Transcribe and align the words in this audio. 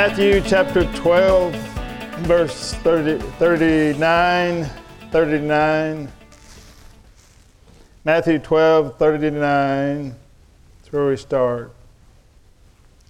Matthew 0.00 0.40
chapter 0.42 0.84
12, 0.94 1.52
verse 2.20 2.72
30, 2.72 3.18
39, 3.18 4.64
39. 5.10 6.08
Matthew 8.04 8.38
12, 8.38 8.96
39. 8.96 10.14
That's 10.78 10.92
where 10.92 11.08
we 11.08 11.16
start. 11.16 11.74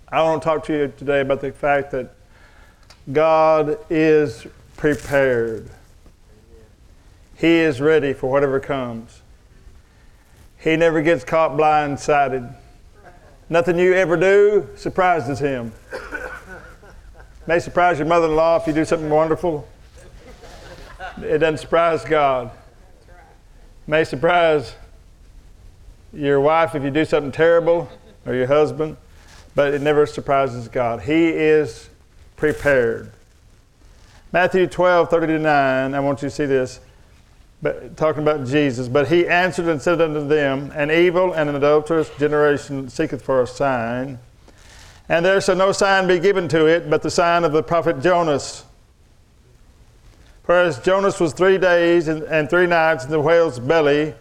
I 0.09 0.23
want 0.23 0.41
to 0.41 0.48
talk 0.48 0.65
to 0.65 0.73
you 0.73 0.93
today 0.96 1.20
about 1.20 1.43
the 1.43 1.52
fact 1.52 1.91
that 1.91 2.15
God 3.12 3.77
is 3.91 4.46
prepared. 4.79 5.68
He 7.37 7.48
is 7.48 7.82
ready 7.82 8.15
for 8.15 8.30
whatever 8.30 8.60
comes. 8.60 9.20
He 10.57 10.74
never 10.74 11.02
gets 11.02 11.23
caught 11.23 11.51
blindsided. 11.51 12.51
Nothing 13.51 13.79
you 13.79 13.93
ever 13.93 14.16
do 14.16 14.71
surprises 14.74 15.38
him. 15.38 15.74
May 17.49 17.60
surprise 17.60 17.99
your 17.99 18.07
mother 18.07 18.27
in 18.27 18.37
law 18.37 18.59
if 18.59 18.66
you 18.66 18.74
do 18.74 18.85
something 18.85 19.09
wonderful. 19.09 19.66
It 21.23 21.38
doesn't 21.38 21.57
surprise 21.57 22.05
God. 22.05 22.51
May 23.87 24.05
surprise 24.05 24.74
your 26.13 26.40
wife 26.40 26.74
if 26.74 26.82
you 26.82 26.90
do 26.90 27.07
something 27.07 27.32
terrible 27.32 27.90
or 28.27 28.35
your 28.35 28.49
husband, 28.49 28.99
but 29.55 29.73
it 29.73 29.80
never 29.80 30.05
surprises 30.05 30.68
God. 30.68 31.01
He 31.01 31.29
is 31.29 31.88
prepared. 32.37 33.13
Matthew 34.30 34.66
12, 34.66 35.09
39, 35.09 35.95
I 35.95 36.01
want 36.01 36.21
you 36.21 36.29
to 36.29 36.35
see 36.35 36.45
this, 36.45 36.80
but 37.62 37.96
talking 37.96 38.21
about 38.21 38.46
Jesus. 38.46 38.88
But 38.88 39.09
he 39.09 39.27
answered 39.27 39.68
and 39.68 39.80
said 39.80 40.02
unto 40.02 40.29
them, 40.29 40.71
An 40.74 40.90
evil 40.90 41.33
and 41.33 41.49
an 41.49 41.57
adulterous 41.57 42.10
generation 42.18 42.90
seeketh 42.90 43.23
for 43.23 43.40
a 43.40 43.46
sign 43.46 44.18
and 45.09 45.24
there 45.24 45.40
shall 45.40 45.56
no 45.56 45.73
sign 45.73 46.06
be 46.06 46.18
given 46.18 46.48
to 46.48 46.66
it 46.66 46.90
but 46.90 47.02
the 47.02 47.10
sign 47.10 47.45
of 47.45 47.52
the 47.52 47.62
prophet 47.62 48.01
Jonas. 48.01 48.64
For 50.45 50.54
as 50.54 50.78
Jonas 50.78 51.20
was 51.20 51.32
three 51.32 51.59
days 51.59 52.09
and, 52.09 52.48
three 52.48 52.66
nights 52.66 53.04
in 53.04 53.10
the 53.10 53.20
whale's 53.20 53.59
belly, 53.59 54.15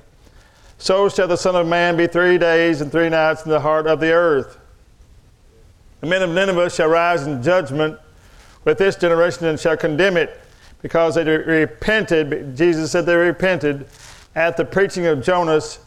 so 0.77 1.09
shall 1.09 1.27
the 1.27 1.38
Son 1.38 1.55
of 1.55 1.67
Man 1.67 1.95
be 1.97 2.05
three 2.05 2.38
days 2.38 2.81
and 2.81 2.91
three 2.91 3.09
nights 3.09 3.45
in 3.45 3.49
the 3.49 3.61
heart 3.61 3.88
of 3.88 3.99
the 3.99 4.11
earth. 4.11 4.57
The 6.02 6.07
men 6.07 6.21
of 6.21 6.29
Nineveh 6.29 6.69
shall 6.69 6.89
rise 6.89 7.25
in 7.25 7.41
judgment 7.41 7.97
with 8.66 8.77
this 8.77 8.95
generation 8.97 9.45
and 9.47 9.59
shall 9.59 9.77
condemn 9.77 10.17
it, 10.17 10.39
because 10.81 11.16
they 11.16 11.23
repented. 11.23 12.55
Jesus 12.55 12.91
said 12.91 13.05
they 13.05 13.16
repented 13.16 13.88
at 14.35 14.57
the 14.57 14.66
preaching 14.66 15.07
of 15.07 15.23
Jonas, 15.23 15.79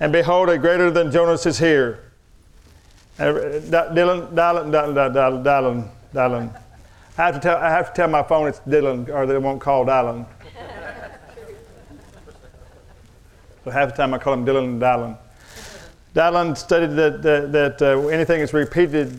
and 0.00 0.12
behold, 0.12 0.50
a 0.50 0.58
greater 0.58 0.90
than 0.90 1.10
Jonas 1.10 1.46
is 1.46 1.58
here. 1.58 2.00
Dylan, 3.18 4.32
Dylan, 4.32 4.32
Dylan, 4.32 5.44
Dylan, 5.44 5.88
Dylan. 6.12 6.60
I 7.16 7.22
have 7.22 7.34
to 7.34 7.40
tell, 7.40 7.56
I 7.58 7.70
have 7.70 7.88
to 7.88 7.94
tell 7.94 8.08
my 8.08 8.22
phone 8.24 8.48
it's 8.48 8.58
Dylan, 8.60 9.08
or 9.08 9.26
they 9.26 9.38
won't 9.38 9.60
call 9.60 9.86
Dylan. 9.86 10.26
so 13.64 13.70
half 13.70 13.90
the 13.90 13.96
time 13.96 14.14
I 14.14 14.18
call 14.18 14.34
him 14.34 14.44
Dylan 14.44 14.64
and 14.64 14.82
Dylan. 14.82 15.16
Dylan 16.14 16.56
stated 16.56 16.96
that, 16.96 17.22
that, 17.22 17.52
that 17.52 17.82
uh, 17.82 18.08
anything 18.08 18.40
that's 18.40 18.52
repeated 18.52 19.16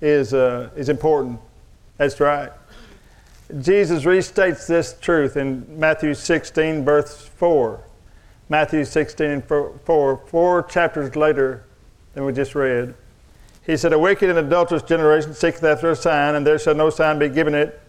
is, 0.00 0.32
uh, 0.32 0.70
is 0.74 0.88
important. 0.88 1.38
That's 1.98 2.20
right. 2.20 2.50
Jesus 3.60 4.04
restates 4.04 4.66
this 4.66 4.96
truth 5.00 5.36
in 5.36 5.66
Matthew 5.78 6.14
16, 6.14 6.84
verse 6.84 7.26
4. 7.26 7.84
Matthew 8.48 8.84
16, 8.84 9.42
4, 9.42 10.22
four 10.26 10.62
chapters 10.64 11.14
later 11.14 11.64
than 12.14 12.24
we 12.24 12.32
just 12.32 12.54
read. 12.54 12.94
He 13.66 13.76
said, 13.76 13.92
A 13.92 13.98
wicked 13.98 14.28
and 14.28 14.38
adulterous 14.38 14.82
generation 14.82 15.32
seeketh 15.34 15.64
after 15.64 15.90
a 15.90 15.96
sign, 15.96 16.34
and 16.34 16.46
there 16.46 16.58
shall 16.58 16.74
no 16.74 16.90
sign 16.90 17.18
be 17.18 17.28
given 17.28 17.54
it, 17.54 17.80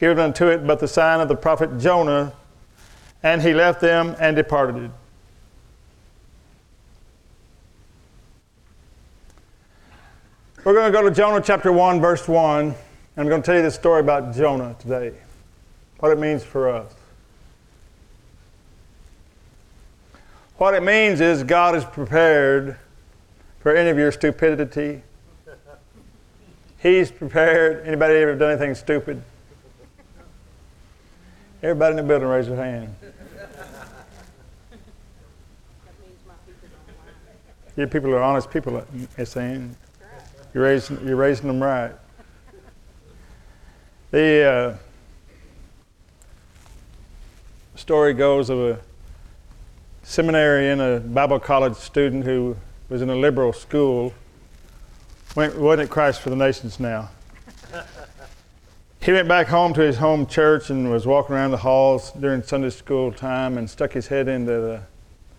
given 0.00 0.18
unto 0.18 0.46
it, 0.46 0.66
but 0.66 0.80
the 0.80 0.88
sign 0.88 1.20
of 1.20 1.28
the 1.28 1.36
prophet 1.36 1.78
Jonah. 1.78 2.32
And 3.22 3.40
he 3.42 3.54
left 3.54 3.80
them 3.80 4.16
and 4.18 4.34
departed. 4.34 4.90
We're 10.64 10.74
going 10.74 10.92
to 10.92 10.98
go 10.98 11.02
to 11.02 11.14
Jonah 11.14 11.40
chapter 11.40 11.72
1, 11.72 12.00
verse 12.00 12.26
1, 12.26 12.66
and 12.66 12.74
I'm 13.16 13.28
going 13.28 13.42
to 13.42 13.46
tell 13.46 13.56
you 13.56 13.62
the 13.62 13.70
story 13.70 14.00
about 14.00 14.34
Jonah 14.34 14.76
today, 14.78 15.12
what 15.98 16.12
it 16.12 16.18
means 16.18 16.42
for 16.42 16.70
us. 16.70 16.94
What 20.56 20.74
it 20.74 20.84
means 20.84 21.20
is 21.20 21.42
God 21.42 21.74
is 21.74 21.84
prepared 21.84 22.78
for 23.62 23.74
any 23.76 23.90
of 23.90 23.96
your 23.96 24.10
stupidity. 24.10 25.02
He's 26.78 27.12
prepared. 27.12 27.86
Anybody 27.86 28.14
ever 28.16 28.34
done 28.34 28.50
anything 28.50 28.74
stupid? 28.74 29.22
Everybody 31.62 31.92
in 31.92 31.96
the 31.98 32.02
building 32.02 32.26
raise 32.26 32.48
their 32.48 32.56
hand. 32.56 32.94
Your 37.76 37.86
people 37.86 38.10
are 38.10 38.22
honest 38.22 38.50
people, 38.50 38.84
it's 39.16 39.30
saying. 39.30 39.76
You're 40.52 40.64
raising, 40.64 41.06
you're 41.06 41.16
raising 41.16 41.46
them 41.46 41.62
right. 41.62 41.92
The 44.10 44.42
uh, 44.42 44.76
story 47.76 48.12
goes 48.12 48.50
of 48.50 48.58
a 48.58 48.80
seminary 50.02 50.68
and 50.68 50.80
a 50.82 51.00
Bible 51.00 51.38
college 51.38 51.76
student 51.76 52.24
who 52.24 52.56
was 52.92 53.00
in 53.00 53.08
a 53.08 53.16
liberal 53.16 53.54
school, 53.54 54.12
went, 55.34 55.58
wasn't 55.58 55.88
Christ 55.88 56.20
for 56.20 56.28
the 56.28 56.36
Nations 56.36 56.78
now. 56.78 57.08
he 59.00 59.12
went 59.12 59.26
back 59.26 59.46
home 59.46 59.72
to 59.72 59.80
his 59.80 59.96
home 59.96 60.26
church 60.26 60.68
and 60.68 60.90
was 60.90 61.06
walking 61.06 61.34
around 61.34 61.52
the 61.52 61.56
halls 61.56 62.12
during 62.12 62.42
Sunday 62.42 62.68
school 62.68 63.10
time 63.10 63.56
and 63.56 63.68
stuck 63.68 63.92
his 63.92 64.08
head 64.08 64.28
into 64.28 64.52
the 64.52 64.82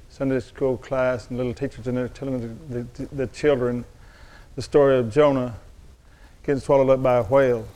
Sunday 0.09 0.39
school 0.39 0.77
class 0.77 1.29
and 1.29 1.37
little 1.37 1.53
teachers 1.53 1.85
in 1.85 1.93
there 1.93 2.07
telling 2.07 2.57
the, 2.69 2.87
the, 2.95 3.05
the 3.15 3.27
children 3.27 3.85
the 4.55 4.61
story 4.63 4.97
of 4.97 5.13
Jonah 5.13 5.55
getting 6.43 6.59
swallowed 6.59 6.89
up 6.89 7.03
by 7.03 7.17
a 7.17 7.23
whale. 7.23 7.67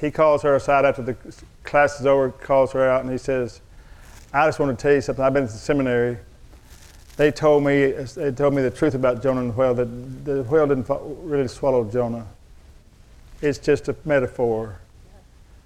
He 0.00 0.10
calls 0.10 0.40
her 0.40 0.54
aside 0.54 0.86
after 0.86 1.02
the 1.02 1.16
class 1.64 2.00
is 2.00 2.06
over, 2.06 2.30
calls 2.30 2.72
her 2.72 2.88
out, 2.88 3.02
and 3.02 3.12
he 3.12 3.18
says, 3.18 3.60
I 4.32 4.46
just 4.46 4.58
want 4.58 4.76
to 4.76 4.82
tell 4.82 4.94
you 4.94 5.02
something. 5.02 5.22
I've 5.22 5.34
been 5.34 5.46
to 5.46 5.52
seminary 5.52 6.16
they 7.16 7.30
told 7.30 7.62
me 7.62 7.92
they 7.92 8.32
told 8.32 8.54
me 8.54 8.62
the 8.62 8.70
truth 8.70 8.94
about 8.94 9.22
Jonah 9.22 9.40
and 9.40 9.50
the 9.50 9.54
whale 9.54 9.74
that 9.74 10.24
the 10.24 10.42
whale 10.44 10.66
didn't 10.66 10.86
really 10.88 11.48
swallow 11.48 11.84
Jonah. 11.84 12.26
It's 13.40 13.58
just 13.58 13.88
a 13.88 13.96
metaphor. 14.04 14.80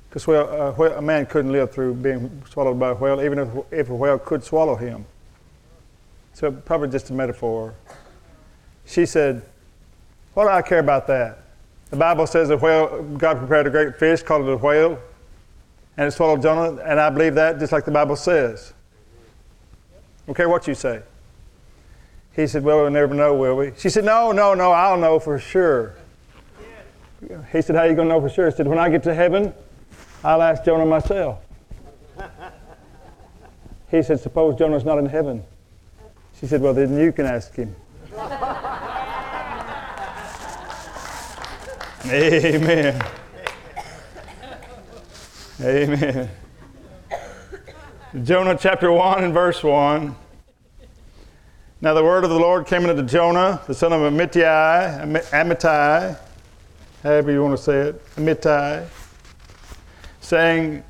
Because 0.09 0.27
well, 0.27 0.75
a, 0.75 1.03
man 1.03 1.27
couldn't 1.27 1.53
live 1.53 1.71
through 1.73 1.95
being 1.95 2.43
swallowed 2.51 2.79
by 2.79 2.91
a 2.91 2.95
whale, 2.95 3.21
even 3.23 3.39
if, 3.39 3.49
if 3.71 3.91
a 3.91 3.95
whale 3.95 4.19
could 4.19 4.43
swallow 4.43 4.75
him. 4.75 5.05
So 6.33 6.51
probably 6.51 6.89
just 6.89 7.11
a 7.11 7.13
metaphor. 7.13 7.75
She 8.87 9.07
said, 9.07 9.43
"What 10.35 10.45
do 10.45 10.51
I 10.51 10.63
care 10.63 10.79
about 10.79 11.07
that? 11.09 11.41
The 11.91 11.97
Bible 11.97 12.27
says 12.27 12.51
a 12.51 12.57
whale. 12.57 13.03
God 13.03 13.39
prepared 13.39 13.67
a 13.67 13.71
great 13.71 13.97
fish, 13.97 14.23
called 14.23 14.47
it 14.47 14.53
a 14.53 14.57
whale, 14.57 14.99
and 15.97 16.09
it 16.09 16.13
swallowed 16.13 16.43
Jonah, 16.43 16.81
and 16.83 17.01
I 17.01 17.11
believe 17.11 17.35
that 17.35 17.59
just 17.59 17.73
like 17.73 17.85
the 17.85 17.91
Bible 17.91 18.17
says. 18.17 18.73
Okay, 20.29 20.47
what 20.47 20.67
you 20.67 20.75
say." 20.75 21.03
He 22.39 22.47
said, 22.47 22.63
Well, 22.63 22.83
we'll 22.83 22.91
never 22.91 23.15
know, 23.15 23.35
will 23.35 23.57
we? 23.57 23.73
She 23.77 23.91
said, 23.91 24.05
No, 24.05 24.31
no, 24.31 24.55
no, 24.55 24.71
I'll 24.71 24.97
know 24.97 25.19
for 25.19 25.41
sure. 25.41 25.97
He 27.51 27.61
said, 27.61 27.75
How 27.75 27.83
are 27.83 27.89
you 27.89 27.97
going 27.97 28.07
to 28.07 28.15
know 28.15 28.21
for 28.21 28.29
sure? 28.29 28.49
He 28.49 28.55
said, 28.57 28.69
When 28.69 28.79
I 28.79 28.89
get 28.89 29.03
to 29.03 29.15
heaven, 29.15 29.53
I'll 30.23 30.41
ask 30.41 30.65
Jonah 30.65 30.87
myself. 30.87 31.41
He 33.91 34.03
said, 34.03 34.21
Suppose 34.21 34.57
Jonah's 34.57 34.85
not 34.85 34.99
in 34.99 35.07
heaven. 35.07 35.43
She 36.39 36.47
said, 36.47 36.61
Well, 36.61 36.75
then 36.75 36.97
you 36.97 37.11
can 37.11 37.27
ask 37.27 37.53
him. 37.57 37.75
Amen. 42.07 43.03
Amen. 45.61 46.31
Jonah 48.23 48.57
chapter 48.61 48.93
1 48.93 49.25
and 49.25 49.35
verse 49.35 49.65
1. 49.65 50.15
Now 51.81 51.95
the 51.95 52.03
word 52.03 52.25
of 52.25 52.31
the 52.31 52.39
Lord 52.39 52.67
came 52.67 52.87
unto 52.87 53.05
Jonah, 53.05 53.63
the 53.69 53.75
son 53.75 53.93
of 53.93 54.01
Amittai, 54.01 55.01
Amittai, 55.31 56.19
however 57.05 57.31
you 57.31 57.41
want 57.41 57.57
to 57.57 57.63
say 57.63 57.79
it, 57.79 58.15
Amittai, 58.17 58.89
saying, 60.21 60.83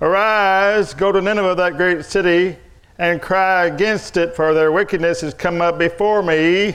Arise, 0.00 0.94
go 0.94 1.12
to 1.12 1.20
Nineveh, 1.20 1.54
that 1.54 1.76
great 1.76 2.04
city, 2.04 2.56
and 2.98 3.22
cry 3.22 3.66
against 3.66 4.16
it, 4.16 4.34
for 4.34 4.52
their 4.52 4.72
wickedness 4.72 5.20
has 5.20 5.32
come 5.32 5.60
up 5.60 5.78
before 5.78 6.24
me. 6.24 6.74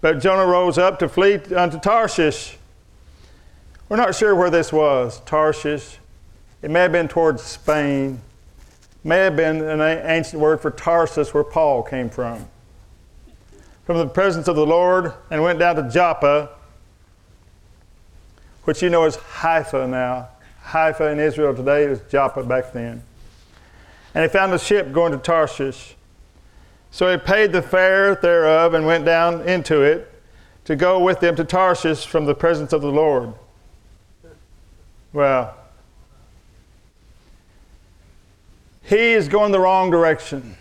But 0.00 0.18
Jonah 0.18 0.46
rose 0.46 0.78
up 0.78 0.98
to 1.00 1.08
flee 1.08 1.34
unto 1.54 1.78
Tarshish. 1.78 2.56
We're 3.90 3.98
not 3.98 4.14
sure 4.14 4.34
where 4.34 4.48
this 4.48 4.72
was, 4.72 5.20
Tarshish. 5.26 5.98
It 6.62 6.70
may 6.70 6.80
have 6.80 6.92
been 6.92 7.08
towards 7.08 7.42
Spain 7.42 8.22
may 9.08 9.20
have 9.20 9.36
been 9.36 9.62
an 9.62 9.80
ancient 9.80 10.40
word 10.40 10.60
for 10.60 10.70
Tarsus, 10.70 11.32
where 11.32 11.42
Paul 11.42 11.82
came 11.82 12.10
from. 12.10 12.46
From 13.86 13.96
the 13.96 14.06
presence 14.06 14.48
of 14.48 14.56
the 14.56 14.66
Lord, 14.66 15.14
and 15.30 15.42
went 15.42 15.58
down 15.58 15.76
to 15.76 15.88
Joppa, 15.88 16.50
which 18.64 18.82
you 18.82 18.90
know 18.90 19.06
is 19.06 19.16
Haifa 19.16 19.88
now. 19.88 20.28
Haifa 20.62 21.06
in 21.06 21.18
Israel 21.18 21.54
today 21.54 21.84
is 21.84 22.00
Joppa 22.10 22.42
back 22.42 22.74
then. 22.74 23.02
And 24.14 24.24
he 24.24 24.28
found 24.28 24.52
a 24.52 24.58
ship 24.58 24.92
going 24.92 25.12
to 25.12 25.18
Tarshish. 25.18 25.96
So 26.90 27.10
he 27.10 27.16
paid 27.16 27.52
the 27.52 27.62
fare 27.62 28.14
thereof 28.14 28.74
and 28.74 28.84
went 28.84 29.06
down 29.06 29.40
into 29.48 29.80
it 29.80 30.12
to 30.66 30.76
go 30.76 31.02
with 31.02 31.20
them 31.20 31.34
to 31.36 31.44
Tarshish 31.44 32.04
from 32.06 32.26
the 32.26 32.34
presence 32.34 32.74
of 32.74 32.82
the 32.82 32.92
Lord. 32.92 33.32
Well, 35.14 35.57
He 38.88 39.12
is 39.12 39.28
going 39.28 39.52
the 39.52 39.60
wrong 39.60 39.90
direction. 39.90 40.56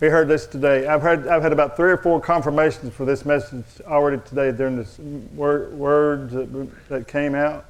We 0.00 0.08
heard 0.08 0.28
this 0.28 0.46
today. 0.46 0.86
I've, 0.86 1.00
heard, 1.00 1.26
I've 1.26 1.42
had 1.42 1.52
about 1.52 1.76
three 1.76 1.90
or 1.90 1.96
four 1.96 2.20
confirmations 2.20 2.92
for 2.92 3.06
this 3.06 3.24
message 3.24 3.64
already 3.86 4.20
today 4.26 4.52
during 4.52 4.76
this 4.76 4.98
word, 5.34 5.72
words 5.72 6.34
that, 6.34 6.88
that 6.90 7.08
came 7.08 7.34
out 7.34 7.64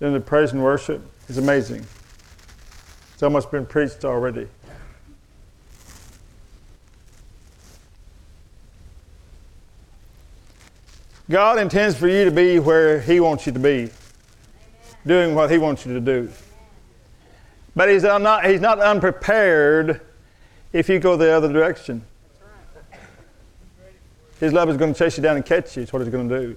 during 0.00 0.12
the 0.12 0.20
praise 0.20 0.52
and 0.52 0.62
worship. 0.62 1.00
It's 1.30 1.38
amazing. 1.38 1.86
It's 3.14 3.22
almost 3.22 3.50
been 3.50 3.64
preached 3.64 4.04
already. 4.04 4.48
God 11.30 11.58
intends 11.58 11.96
for 11.96 12.06
you 12.06 12.26
to 12.26 12.30
be 12.30 12.58
where 12.58 13.00
He 13.00 13.18
wants 13.18 13.46
you 13.46 13.52
to 13.52 13.58
be, 13.58 13.88
doing 15.06 15.34
what 15.34 15.50
He 15.50 15.56
wants 15.56 15.86
you 15.86 15.94
to 15.94 16.00
do. 16.00 16.28
But 17.76 17.88
he's 17.88 18.04
uh, 18.04 18.18
not, 18.18 18.46
he's 18.46 18.60
not 18.60 18.78
unprepared 18.80 20.00
if 20.72 20.88
you 20.88 20.98
go 20.98 21.16
the 21.16 21.32
other 21.32 21.52
direction. 21.52 22.04
His 24.40 24.52
love 24.52 24.68
is 24.68 24.76
going 24.76 24.92
to 24.92 24.98
chase 24.98 25.16
you 25.16 25.22
down 25.22 25.36
and 25.36 25.44
catch 25.44 25.76
you. 25.76 25.82
It's 25.82 25.92
what 25.92 26.02
he's 26.02 26.10
going 26.10 26.28
to 26.28 26.40
do. 26.40 26.56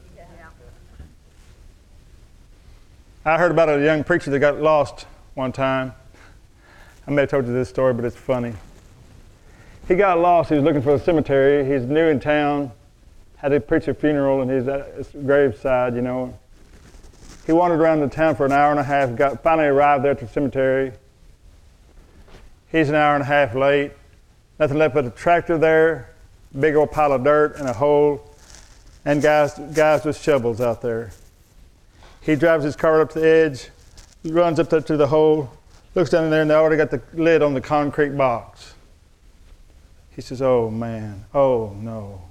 I 3.24 3.38
heard 3.38 3.52
about 3.52 3.70
a 3.70 3.84
young 3.84 4.04
preacher 4.04 4.32
that 4.32 4.40
got 4.40 4.62
lost 4.62 5.06
one 5.34 5.52
time. 5.52 5.94
I 7.08 7.12
may 7.12 7.22
have 7.22 7.30
told 7.30 7.46
you 7.46 7.54
this 7.54 7.70
story, 7.70 7.94
but 7.94 8.06
it's 8.06 8.16
funny. 8.16 8.54
He 9.88 9.96
got 9.96 10.20
lost. 10.20 10.50
He 10.50 10.56
was 10.56 10.64
looking 10.64 10.82
for 10.82 10.96
a 10.96 11.00
cemetery. 11.00 11.66
He's 11.66 11.88
new 11.88 12.08
in 12.08 12.20
town. 12.20 12.72
Had 13.38 13.50
to 13.50 13.60
preach 13.60 13.88
a 13.88 13.94
funeral, 13.94 14.42
and 14.42 14.52
he's 14.52 14.68
at 14.68 14.82
uh, 14.82 14.96
his 14.98 15.10
graveside, 15.26 15.96
you 15.96 16.02
know. 16.02 16.38
He 17.46 17.54
wandered 17.54 17.80
around 17.80 18.02
the 18.02 18.10
town 18.10 18.36
for 18.36 18.46
an 18.46 18.52
hour 18.52 18.72
and 18.72 18.80
a 18.80 18.84
half. 18.84 19.16
Got 19.16 19.44
finally 19.44 19.68
arrived 19.68 20.04
there 20.04 20.12
at 20.12 20.20
the 20.20 20.28
cemetery. 20.28 20.94
He's 22.72 22.90
an 22.90 22.96
hour 22.96 23.16
and 23.16 23.24
a 23.24 23.26
half 23.26 23.56
late. 23.56 23.92
Nothing 24.60 24.78
left 24.78 24.96
but 24.96 25.06
a 25.06 25.10
tractor 25.12 25.58
there, 25.58 26.14
big 26.60 26.76
old 26.76 26.92
pile 26.92 27.14
of 27.14 27.24
dirt 27.24 27.58
and 27.58 27.68
a 27.68 27.74
hole, 27.74 28.34
and 29.06 29.22
guys, 29.22 29.58
guys 29.74 30.04
with 30.04 30.18
shovels 30.18 30.60
out 30.60 30.82
there. 30.82 31.12
He 32.22 32.36
drives 32.36 32.64
his 32.64 32.76
car 32.76 33.02
up 33.02 33.12
to 33.12 33.20
the 33.20 33.28
edge, 33.28 33.70
runs 34.24 34.60
up 34.60 34.70
to 34.70 34.98
the 34.98 35.08
hole, 35.08 35.50
looks 35.96 36.10
down 36.10 36.26
in 36.26 36.30
there, 36.30 36.42
and 36.42 36.50
they 36.50 36.56
already 36.56 36.76
got 36.78 36.92
the 36.92 37.02
lid 37.14 37.42
on 37.42 37.54
the 37.54 37.62
concrete 37.62 38.18
box. 38.18 38.74
He 40.10 40.22
says, 40.22 40.42
Oh 40.42 40.70
man, 40.70 41.24
oh 41.34 41.76
no. 41.80 42.22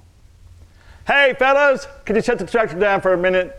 Hey, 1.07 1.33
fellas, 1.39 1.87
could 2.03 2.17
you 2.17 2.21
shut 2.21 2.37
the 2.37 2.45
tractor 2.45 2.77
down 2.77 2.99
for 2.99 3.13
a 3.13 3.17
minute? 3.17 3.57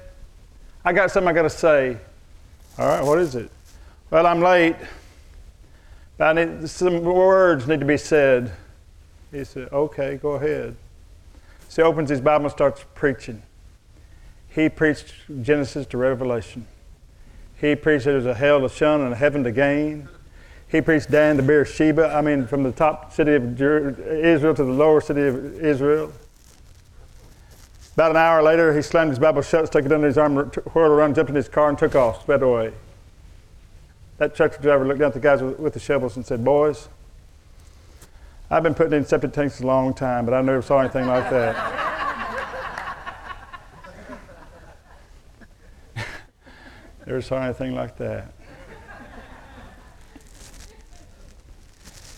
I 0.84 0.92
got 0.92 1.10
something 1.10 1.28
I 1.28 1.32
got 1.32 1.42
to 1.42 1.50
say. 1.50 1.96
All 2.78 2.86
right, 2.86 3.02
what 3.02 3.18
is 3.18 3.34
it? 3.34 3.50
Well, 4.10 4.26
I'm 4.26 4.40
late. 4.40 4.76
I 6.20 6.32
need, 6.32 6.68
some 6.68 7.02
words 7.04 7.68
need 7.68 7.80
to 7.80 7.86
be 7.86 7.96
said. 7.96 8.52
He 9.30 9.44
said, 9.44 9.68
Okay, 9.72 10.16
go 10.16 10.32
ahead. 10.32 10.74
So 11.68 11.82
he 11.82 11.86
opens 11.88 12.10
his 12.10 12.20
Bible 12.20 12.46
and 12.46 12.52
starts 12.52 12.84
preaching. 12.94 13.42
He 14.48 14.68
preached 14.68 15.14
Genesis 15.42 15.86
to 15.88 15.98
Revelation. 15.98 16.66
He 17.60 17.76
preached 17.76 18.06
there's 18.06 18.26
a 18.26 18.34
hell 18.34 18.60
to 18.60 18.68
shun 18.68 19.00
and 19.02 19.12
a 19.12 19.16
heaven 19.16 19.44
to 19.44 19.52
gain. 19.52 20.08
He 20.68 20.80
preached 20.80 21.10
Dan 21.10 21.36
to 21.36 21.42
Beersheba, 21.42 22.14
I 22.14 22.20
mean, 22.20 22.46
from 22.46 22.62
the 22.62 22.72
top 22.72 23.12
city 23.12 23.34
of 23.34 23.60
Israel 23.60 24.54
to 24.54 24.64
the 24.64 24.72
lower 24.72 25.00
city 25.00 25.22
of 25.22 25.60
Israel. 25.64 26.12
About 27.94 28.12
an 28.12 28.16
hour 28.16 28.42
later, 28.42 28.74
he 28.74 28.82
slammed 28.82 29.10
his 29.10 29.18
Bible 29.18 29.42
shut, 29.42 29.66
stuck 29.66 29.84
it 29.84 29.92
under 29.92 30.06
his 30.06 30.18
arm, 30.18 30.36
whirled 30.36 30.92
around, 30.92 31.14
jumped 31.14 31.30
in 31.30 31.36
his 31.36 31.48
car, 31.48 31.68
and 31.68 31.78
took 31.78 31.94
off, 31.94 32.22
sped 32.22 32.42
away. 32.42 32.72
That 34.18 34.34
tractor 34.34 34.60
driver 34.60 34.84
looked 34.84 35.00
down 35.00 35.08
at 35.08 35.14
the 35.14 35.20
guys 35.20 35.42
with, 35.42 35.58
with 35.58 35.74
the 35.74 35.80
shovels 35.80 36.16
and 36.16 36.26
said, 36.26 36.44
Boys, 36.44 36.88
I've 38.50 38.62
been 38.62 38.74
putting 38.74 38.92
in 38.94 39.04
septic 39.06 39.32
tanks 39.32 39.60
a 39.60 39.66
long 39.66 39.94
time, 39.94 40.24
but 40.24 40.34
I 40.34 40.40
never 40.40 40.60
saw 40.60 40.80
anything 40.80 41.06
like 41.06 41.30
that. 41.30 41.54
never 47.06 47.22
saw 47.22 47.42
anything 47.42 47.74
like 47.74 47.96
that. 47.98 48.32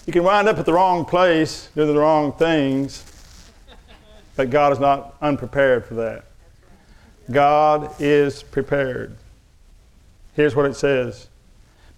You 0.06 0.12
can 0.12 0.24
wind 0.24 0.48
up 0.48 0.58
at 0.58 0.66
the 0.66 0.72
wrong 0.72 1.04
place, 1.04 1.68
do 1.76 1.86
the 1.86 1.94
wrong 1.94 2.32
things, 2.32 3.04
but 4.36 4.50
God 4.50 4.72
is 4.72 4.80
not 4.80 5.16
unprepared 5.20 5.84
for 5.84 5.94
that. 5.94 6.24
God 7.30 7.94
is 8.00 8.42
prepared. 8.42 9.16
Here's 10.34 10.56
what 10.56 10.66
it 10.66 10.74
says 10.74 11.29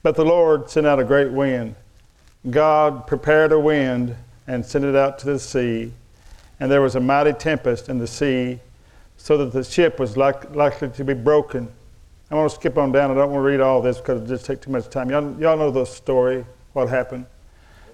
but 0.02 0.16
the 0.16 0.24
Lord 0.24 0.68
sent 0.70 0.86
out 0.86 0.98
a 0.98 1.04
great 1.04 1.30
wind. 1.30 1.74
God 2.50 3.06
prepared 3.06 3.52
a 3.52 3.58
wind 3.58 4.16
and 4.46 4.66
sent 4.66 4.84
it 4.84 4.96
out 4.96 5.18
to 5.20 5.26
the 5.26 5.38
sea, 5.38 5.92
and 6.58 6.70
there 6.70 6.82
was 6.82 6.96
a 6.96 7.00
mighty 7.00 7.32
tempest 7.32 7.88
in 7.88 7.98
the 7.98 8.06
sea, 8.06 8.58
so 9.16 9.36
that 9.38 9.52
the 9.52 9.62
ship 9.62 10.00
was 10.00 10.16
like, 10.16 10.54
likely 10.54 10.88
to 10.88 11.04
be 11.04 11.14
broken. 11.14 11.68
I 12.30 12.34
want 12.34 12.50
to 12.50 12.56
skip 12.56 12.78
on 12.78 12.90
down. 12.92 13.10
I 13.10 13.14
don't 13.14 13.30
want 13.30 13.42
to 13.42 13.46
read 13.46 13.60
all 13.60 13.82
this 13.82 13.98
because 13.98 14.22
it 14.22 14.26
just 14.26 14.46
takes 14.46 14.64
too 14.64 14.70
much 14.70 14.88
time. 14.88 15.10
Y'all, 15.10 15.38
y'all 15.38 15.56
know 15.56 15.70
the 15.70 15.84
story, 15.84 16.44
what 16.72 16.88
happened, 16.88 17.26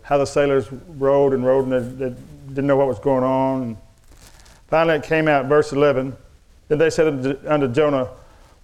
how 0.03 0.17
the 0.17 0.25
sailors 0.25 0.71
rowed 0.97 1.35
and 1.35 1.45
rowed 1.45 1.67
and 1.67 1.73
they, 1.73 2.09
they 2.09 2.17
didn't 2.49 2.67
know 2.67 2.77
what 2.77 2.87
was 2.87 3.01
going 3.01 3.25
on. 3.25 3.77
Finally, 4.69 4.99
it 4.99 5.03
came 5.03 5.29
out, 5.29 5.47
verse 5.47 5.73
11. 5.73 6.17
Then 6.69 6.79
they 6.79 6.89
said 6.89 7.37
unto 7.47 7.69
Jonah, 7.69 8.11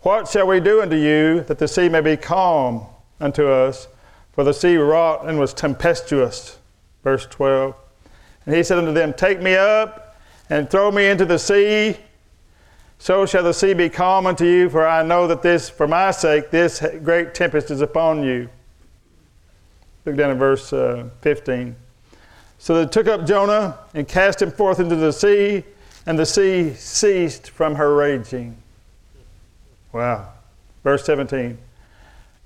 What 0.03 0.29
shall 0.29 0.47
we 0.47 0.61
do 0.61 0.81
unto 0.81 0.97
you 0.97 1.41
that 1.43 1.59
the 1.59 1.67
sea 1.67 1.89
may 1.89 2.01
be 2.01 2.17
calm? 2.17 2.87
Unto 3.21 3.47
us, 3.49 3.89
for 4.33 4.45
the 4.45 4.53
sea 4.53 4.77
wrought 4.77 5.27
and 5.27 5.39
was 5.39 5.55
tempestuous. 5.55 6.59
Verse 7.03 7.27
12. 7.27 7.75
And 8.47 8.55
he 8.55 8.63
said 8.63 8.79
unto 8.79 8.93
them, 8.93 9.13
Take 9.13 9.41
me 9.41 9.55
up 9.57 10.17
and 10.51 10.69
throw 10.69 10.91
me 10.91 11.07
into 11.07 11.25
the 11.25 11.39
sea. 11.39 11.97
So 12.99 13.27
shall 13.27 13.43
the 13.43 13.53
sea 13.53 13.75
be 13.75 13.89
calm 13.89 14.27
unto 14.27 14.45
you, 14.45 14.71
for 14.71 14.87
I 14.87 15.03
know 15.03 15.27
that 15.27 15.43
this, 15.43 15.69
for 15.69 15.87
my 15.87 16.11
sake, 16.11 16.51
this 16.51 16.85
great 17.03 17.35
tempest 17.35 17.71
is 17.71 17.81
upon 17.81 18.23
you. 18.23 18.49
Look 20.05 20.17
down 20.17 20.31
at 20.31 20.37
verse 20.37 20.73
uh, 20.73 21.09
15. 21.23 21.77
So 22.59 22.83
they 22.83 22.91
took 22.91 23.07
up 23.07 23.27
Jonah 23.27 23.79
and 23.95 24.07
cast 24.09 24.41
him 24.41 24.51
forth 24.51 24.81
into 24.81 24.97
the 24.97 25.13
sea, 25.13 25.65
and 26.07 26.19
the 26.19 26.27
sea 26.27 26.73
ceased 26.75 27.51
from 27.51 27.75
her 27.75 27.95
raging. 27.95 28.57
Wow. 29.93 30.29
Verse 30.83 31.05
17. 31.05 31.59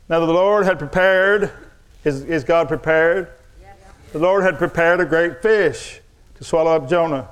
Now 0.08 0.20
the 0.20 0.32
Lord 0.32 0.64
had 0.64 0.78
prepared, 0.78 1.50
is, 2.04 2.24
is 2.24 2.44
God 2.44 2.68
prepared? 2.68 3.30
Yes. 3.60 3.76
The 4.12 4.18
Lord 4.18 4.42
had 4.42 4.56
prepared 4.56 5.00
a 5.00 5.04
great 5.04 5.42
fish 5.42 6.00
to 6.36 6.44
swallow 6.44 6.74
up 6.74 6.88
Jonah. 6.88 7.28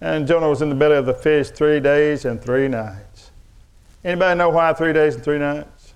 And 0.00 0.26
Jonah 0.26 0.48
was 0.48 0.62
in 0.62 0.68
the 0.68 0.74
belly 0.74 0.96
of 0.96 1.06
the 1.06 1.14
fish 1.14 1.50
three 1.50 1.80
days 1.80 2.24
and 2.24 2.42
three 2.42 2.66
nights. 2.68 3.30
Anybody 4.04 4.36
know 4.36 4.50
why 4.50 4.72
three 4.72 4.92
days 4.92 5.14
and 5.14 5.22
three 5.24 5.38
nights? 5.38 5.94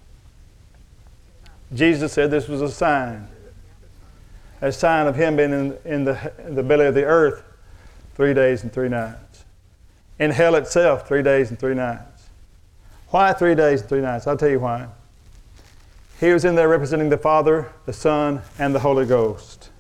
Jesus 1.75 2.12
said 2.12 2.30
this 2.30 2.49
was 2.49 2.62
a 2.62 2.70
sign. 2.70 3.28
A 4.61 4.70
sign 4.73 5.06
of 5.06 5.16
him 5.16 5.37
being 5.37 5.52
in, 5.52 5.78
in, 5.85 6.04
the, 6.04 6.32
in 6.47 6.54
the 6.54 6.62
belly 6.62 6.87
of 6.87 6.94
the 6.94 7.04
earth 7.04 7.42
three 8.14 8.35
days 8.35 8.62
and 8.62 8.73
three 8.73 8.88
nights. 8.88 9.44
In 10.18 10.30
hell 10.30 10.54
itself, 10.54 11.09
three 11.09 11.23
days 11.23 11.50
and 11.50 11.59
three 11.59 11.75
nights. 11.75 12.28
Why 13.09 13.32
three 13.32 13.54
days 13.54 13.80
and 13.80 13.88
three 13.88 14.02
nights? 14.02 14.26
I'll 14.26 14.37
tell 14.37 14.50
you 14.50 14.61
why. 14.61 14.87
He 16.20 16.34
was 16.34 16.44
in 16.44 16.54
there 16.54 16.68
representing 16.68 17.08
the 17.08 17.16
Father, 17.16 17.72
the 17.86 17.94
Son, 17.94 18.42
and 18.58 18.74
the 18.74 18.80
Holy 18.80 19.06
Ghost. 19.06 19.70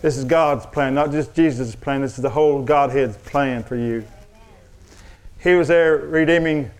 This 0.00 0.16
is 0.16 0.24
God's 0.24 0.64
plan, 0.66 0.94
not 0.94 1.10
just 1.10 1.34
Jesus' 1.34 1.74
plan. 1.74 2.02
This 2.02 2.16
is 2.16 2.22
the 2.22 2.30
whole 2.30 2.62
Godhead's 2.62 3.16
plan 3.16 3.64
for 3.64 3.74
you. 3.74 4.06
He 5.40 5.54
was 5.54 5.66
there 5.66 5.96
redeeming 5.96 6.70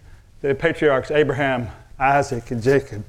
the 0.40 0.54
patriarchs 0.54 1.10
Abraham, 1.10 1.68
Isaac, 1.98 2.52
and 2.52 2.62
Jacob. 2.62 3.04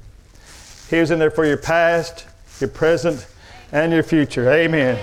He 0.90 0.98
was 0.98 1.12
in 1.12 1.20
there 1.20 1.30
for 1.30 1.46
your 1.46 1.56
past, 1.56 2.26
your 2.60 2.68
present, 2.68 3.28
and 3.70 3.92
your 3.92 4.02
future. 4.02 4.50
Amen. 4.50 4.98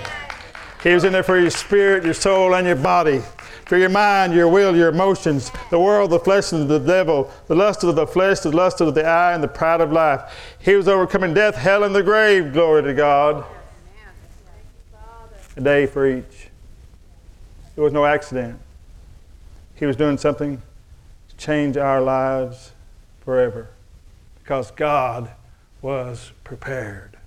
He 0.84 0.94
was 0.94 1.06
in 1.06 1.14
there 1.14 1.24
for 1.24 1.40
your 1.40 1.52
spirit, 1.52 2.04
your 2.04 2.14
soul, 2.14 2.54
and 2.54 2.68
your 2.68 2.76
body. 2.76 3.22
For 3.70 3.78
your 3.78 3.90
mind, 3.90 4.34
your 4.34 4.48
will, 4.48 4.76
your 4.76 4.90
emotions, 4.90 5.52
the 5.70 5.78
world, 5.78 6.10
the 6.10 6.18
flesh, 6.18 6.54
and 6.54 6.68
the 6.68 6.80
devil, 6.80 7.30
the 7.46 7.54
lust 7.54 7.84
of 7.84 7.96
the 7.96 8.08
flesh, 8.08 8.40
the 8.40 8.50
lust 8.50 8.82
of 8.82 8.96
the 8.96 9.06
eye, 9.06 9.36
and 9.36 9.44
the 9.44 9.48
pride 9.48 9.80
of 9.80 9.92
life. 9.92 10.56
He 10.58 10.74
was 10.74 10.88
overcoming 10.88 11.36
death, 11.36 11.54
hell, 11.54 11.84
and 11.84 11.94
the 11.94 12.02
grave. 12.02 12.52
Glory 12.52 12.82
to 12.82 12.96
God. 12.96 13.46
A 15.56 15.62
day 15.62 15.86
for 15.86 16.08
each. 16.08 16.50
It 17.76 17.82
was 17.82 17.94
no 17.94 18.06
accident. 18.06 18.60
He 19.76 19.86
was 19.86 19.96
doing 19.96 20.18
something 20.18 20.64
to 21.30 21.38
change 21.38 21.78
our 21.78 22.02
lives 22.02 22.72
forever 23.24 23.70
because 24.42 24.72
God 24.72 25.30
was 25.84 26.32
prepared. 26.44 27.18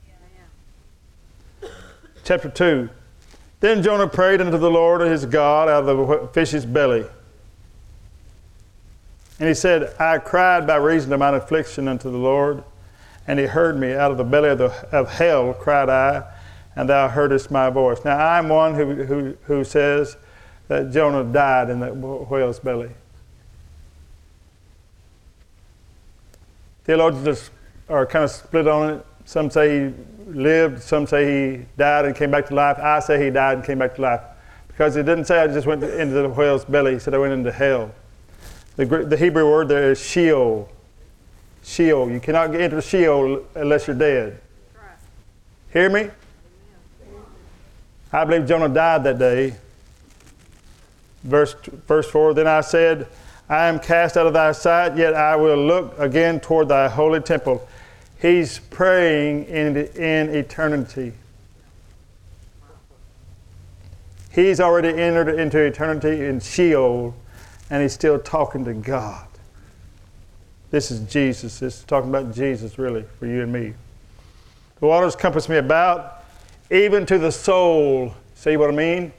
Chapter 2.24 2.48
2. 2.48 2.88
Then 3.62 3.80
Jonah 3.80 4.08
prayed 4.08 4.40
unto 4.40 4.58
the 4.58 4.68
Lord 4.68 5.02
his 5.02 5.24
God 5.24 5.68
out 5.68 5.88
of 5.88 5.96
the 5.96 6.28
fish's 6.32 6.66
belly. 6.66 7.06
And 9.38 9.48
he 9.48 9.54
said, 9.54 9.94
I 10.00 10.18
cried 10.18 10.66
by 10.66 10.76
reason 10.76 11.12
of 11.12 11.20
mine 11.20 11.34
affliction 11.34 11.86
unto 11.86 12.10
the 12.10 12.18
Lord, 12.18 12.64
and 13.28 13.38
he 13.38 13.46
heard 13.46 13.78
me 13.78 13.92
out 13.92 14.10
of 14.10 14.16
the 14.16 14.24
belly 14.24 14.48
of, 14.48 14.58
the, 14.58 14.72
of 14.90 15.12
hell, 15.12 15.54
cried 15.54 15.88
I, 15.88 16.24
and 16.74 16.88
thou 16.88 17.06
heardest 17.06 17.52
my 17.52 17.70
voice. 17.70 18.04
Now 18.04 18.18
I'm 18.18 18.48
one 18.48 18.74
who, 18.74 19.04
who, 19.04 19.36
who 19.44 19.62
says 19.62 20.16
that 20.66 20.90
Jonah 20.90 21.22
died 21.22 21.70
in 21.70 21.78
that 21.80 21.96
whale's 21.96 22.58
belly. 22.58 22.90
Theologians 26.82 27.52
are 27.88 28.06
kind 28.06 28.24
of 28.24 28.30
split 28.32 28.66
on 28.66 28.94
it. 28.94 29.06
Some 29.24 29.50
say 29.50 29.92
lived, 30.26 30.82
some 30.82 31.06
say 31.06 31.56
he 31.58 31.66
died 31.76 32.04
and 32.04 32.14
came 32.14 32.30
back 32.30 32.46
to 32.46 32.54
life. 32.54 32.78
I 32.78 33.00
say 33.00 33.22
he 33.22 33.30
died 33.30 33.58
and 33.58 33.66
came 33.66 33.78
back 33.78 33.94
to 33.96 34.02
life. 34.02 34.20
Because 34.68 34.96
it 34.96 35.04
didn't 35.04 35.26
say 35.26 35.40
I 35.40 35.46
just 35.48 35.66
went 35.66 35.82
into 35.82 36.14
the 36.14 36.28
whale's 36.28 36.64
belly, 36.64 36.94
he 36.94 36.98
said 36.98 37.14
I 37.14 37.18
went 37.18 37.32
into 37.32 37.52
hell. 37.52 37.92
The, 38.76 38.86
the 38.86 39.16
Hebrew 39.16 39.50
word 39.50 39.68
there 39.68 39.92
is 39.92 40.00
Sheol. 40.00 40.68
Sheol. 41.62 42.10
You 42.10 42.20
cannot 42.20 42.52
get 42.52 42.62
into 42.62 42.80
Sheol 42.80 43.44
unless 43.54 43.86
you're 43.86 43.96
dead. 43.96 44.40
Hear 45.72 45.88
me? 45.88 46.10
I 48.12 48.24
believe 48.24 48.46
Jonah 48.46 48.68
died 48.68 49.04
that 49.04 49.18
day. 49.18 49.56
Verse, 51.22 51.54
verse 51.86 52.10
4 52.10 52.34
Then 52.34 52.46
I 52.46 52.60
said, 52.60 53.06
I 53.48 53.66
am 53.66 53.78
cast 53.78 54.16
out 54.16 54.26
of 54.26 54.32
thy 54.32 54.52
sight, 54.52 54.96
yet 54.96 55.14
I 55.14 55.36
will 55.36 55.56
look 55.56 55.98
again 55.98 56.40
toward 56.40 56.68
thy 56.68 56.88
holy 56.88 57.20
temple. 57.20 57.66
He's 58.22 58.60
praying 58.60 59.46
in, 59.46 59.76
in 59.76 60.30
eternity. 60.34 61.12
He's 64.30 64.60
already 64.60 64.88
entered 64.88 65.28
into 65.28 65.58
eternity 65.58 66.24
in 66.24 66.40
Sheol, 66.40 67.14
and 67.68 67.82
he's 67.82 67.92
still 67.92 68.18
talking 68.18 68.64
to 68.64 68.72
God. 68.72 69.26
This 70.70 70.90
is 70.90 71.00
Jesus. 71.00 71.58
This 71.58 71.78
is 71.78 71.84
talking 71.84 72.08
about 72.08 72.32
Jesus, 72.32 72.78
really, 72.78 73.04
for 73.18 73.26
you 73.26 73.42
and 73.42 73.52
me. 73.52 73.74
The 74.80 74.86
waters 74.86 75.14
compass 75.14 75.48
me 75.48 75.56
about, 75.56 76.24
even 76.70 77.04
to 77.06 77.18
the 77.18 77.32
soul. 77.32 78.14
See 78.34 78.56
what 78.56 78.70
I 78.70 78.72
mean? 78.72 79.12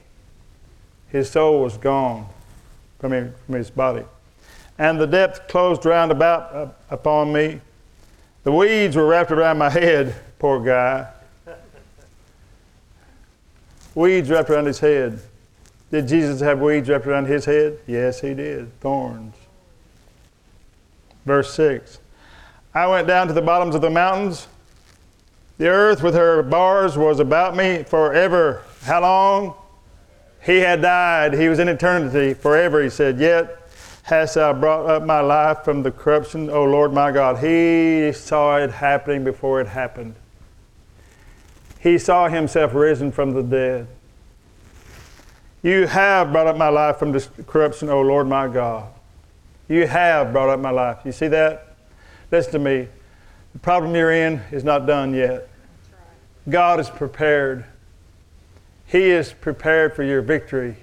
His 1.08 1.30
soul 1.30 1.62
was 1.62 1.76
gone 1.76 2.26
from 2.98 3.12
his 3.48 3.70
body 3.70 4.04
and 4.78 5.00
the 5.00 5.06
depth 5.06 5.48
closed 5.48 5.84
round 5.86 6.10
about 6.10 6.54
uh, 6.54 6.68
upon 6.90 7.32
me. 7.32 7.60
The 8.44 8.52
weeds 8.52 8.94
were 8.94 9.06
wrapped 9.06 9.30
around 9.30 9.58
my 9.58 9.70
head, 9.70 10.14
poor 10.38 10.62
guy. 10.62 11.08
Weeds 13.94 14.28
wrapped 14.28 14.50
around 14.50 14.66
his 14.66 14.80
head. 14.80 15.20
Did 15.90 16.08
Jesus 16.08 16.40
have 16.40 16.60
weeds 16.60 16.88
wrapped 16.88 17.06
around 17.06 17.26
his 17.26 17.46
head? 17.46 17.78
Yes, 17.86 18.20
he 18.20 18.34
did. 18.34 18.78
Thorns. 18.80 19.34
Verse 21.24 21.54
6 21.54 21.98
I 22.74 22.86
went 22.86 23.06
down 23.06 23.28
to 23.28 23.32
the 23.32 23.42
bottoms 23.42 23.74
of 23.74 23.80
the 23.80 23.90
mountains. 23.90 24.46
The 25.56 25.68
earth 25.68 26.02
with 26.02 26.14
her 26.14 26.42
bars 26.42 26.98
was 26.98 27.20
about 27.20 27.56
me 27.56 27.84
forever. 27.84 28.62
How 28.82 29.00
long? 29.02 29.54
He 30.42 30.58
had 30.58 30.82
died. 30.82 31.32
He 31.32 31.48
was 31.48 31.60
in 31.60 31.68
eternity 31.68 32.34
forever, 32.34 32.82
he 32.82 32.90
said. 32.90 33.18
Yet 33.18 33.63
hast 34.04 34.34
thou 34.34 34.52
brought 34.52 34.84
up 34.86 35.02
my 35.02 35.20
life 35.20 35.64
from 35.64 35.82
the 35.82 35.90
corruption, 35.90 36.50
O 36.50 36.64
Lord 36.64 36.92
my 36.92 37.10
God. 37.10 37.38
He 37.38 38.12
saw 38.12 38.58
it 38.58 38.70
happening 38.70 39.24
before 39.24 39.62
it 39.62 39.66
happened. 39.66 40.14
He 41.80 41.96
saw 41.96 42.28
himself 42.28 42.74
risen 42.74 43.10
from 43.10 43.32
the 43.32 43.42
dead. 43.42 43.86
You 45.62 45.86
have 45.86 46.32
brought 46.32 46.46
up 46.46 46.58
my 46.58 46.68
life 46.68 46.98
from 46.98 47.12
the 47.12 47.26
corruption, 47.46 47.88
O 47.88 48.02
Lord 48.02 48.28
my 48.28 48.46
God. 48.46 48.92
You 49.68 49.86
have 49.86 50.32
brought 50.32 50.50
up 50.50 50.60
my 50.60 50.70
life. 50.70 50.98
You 51.06 51.12
see 51.12 51.28
that? 51.28 51.74
Listen 52.30 52.52
to 52.52 52.58
me. 52.58 52.88
The 53.54 53.58
problem 53.60 53.94
you're 53.94 54.12
in 54.12 54.42
is 54.52 54.64
not 54.64 54.84
done 54.86 55.14
yet. 55.14 55.48
God 56.46 56.78
is 56.78 56.90
prepared. 56.90 57.64
He 58.84 59.10
is 59.10 59.32
prepared 59.32 59.96
for 59.96 60.02
your 60.02 60.20
victory. 60.20 60.76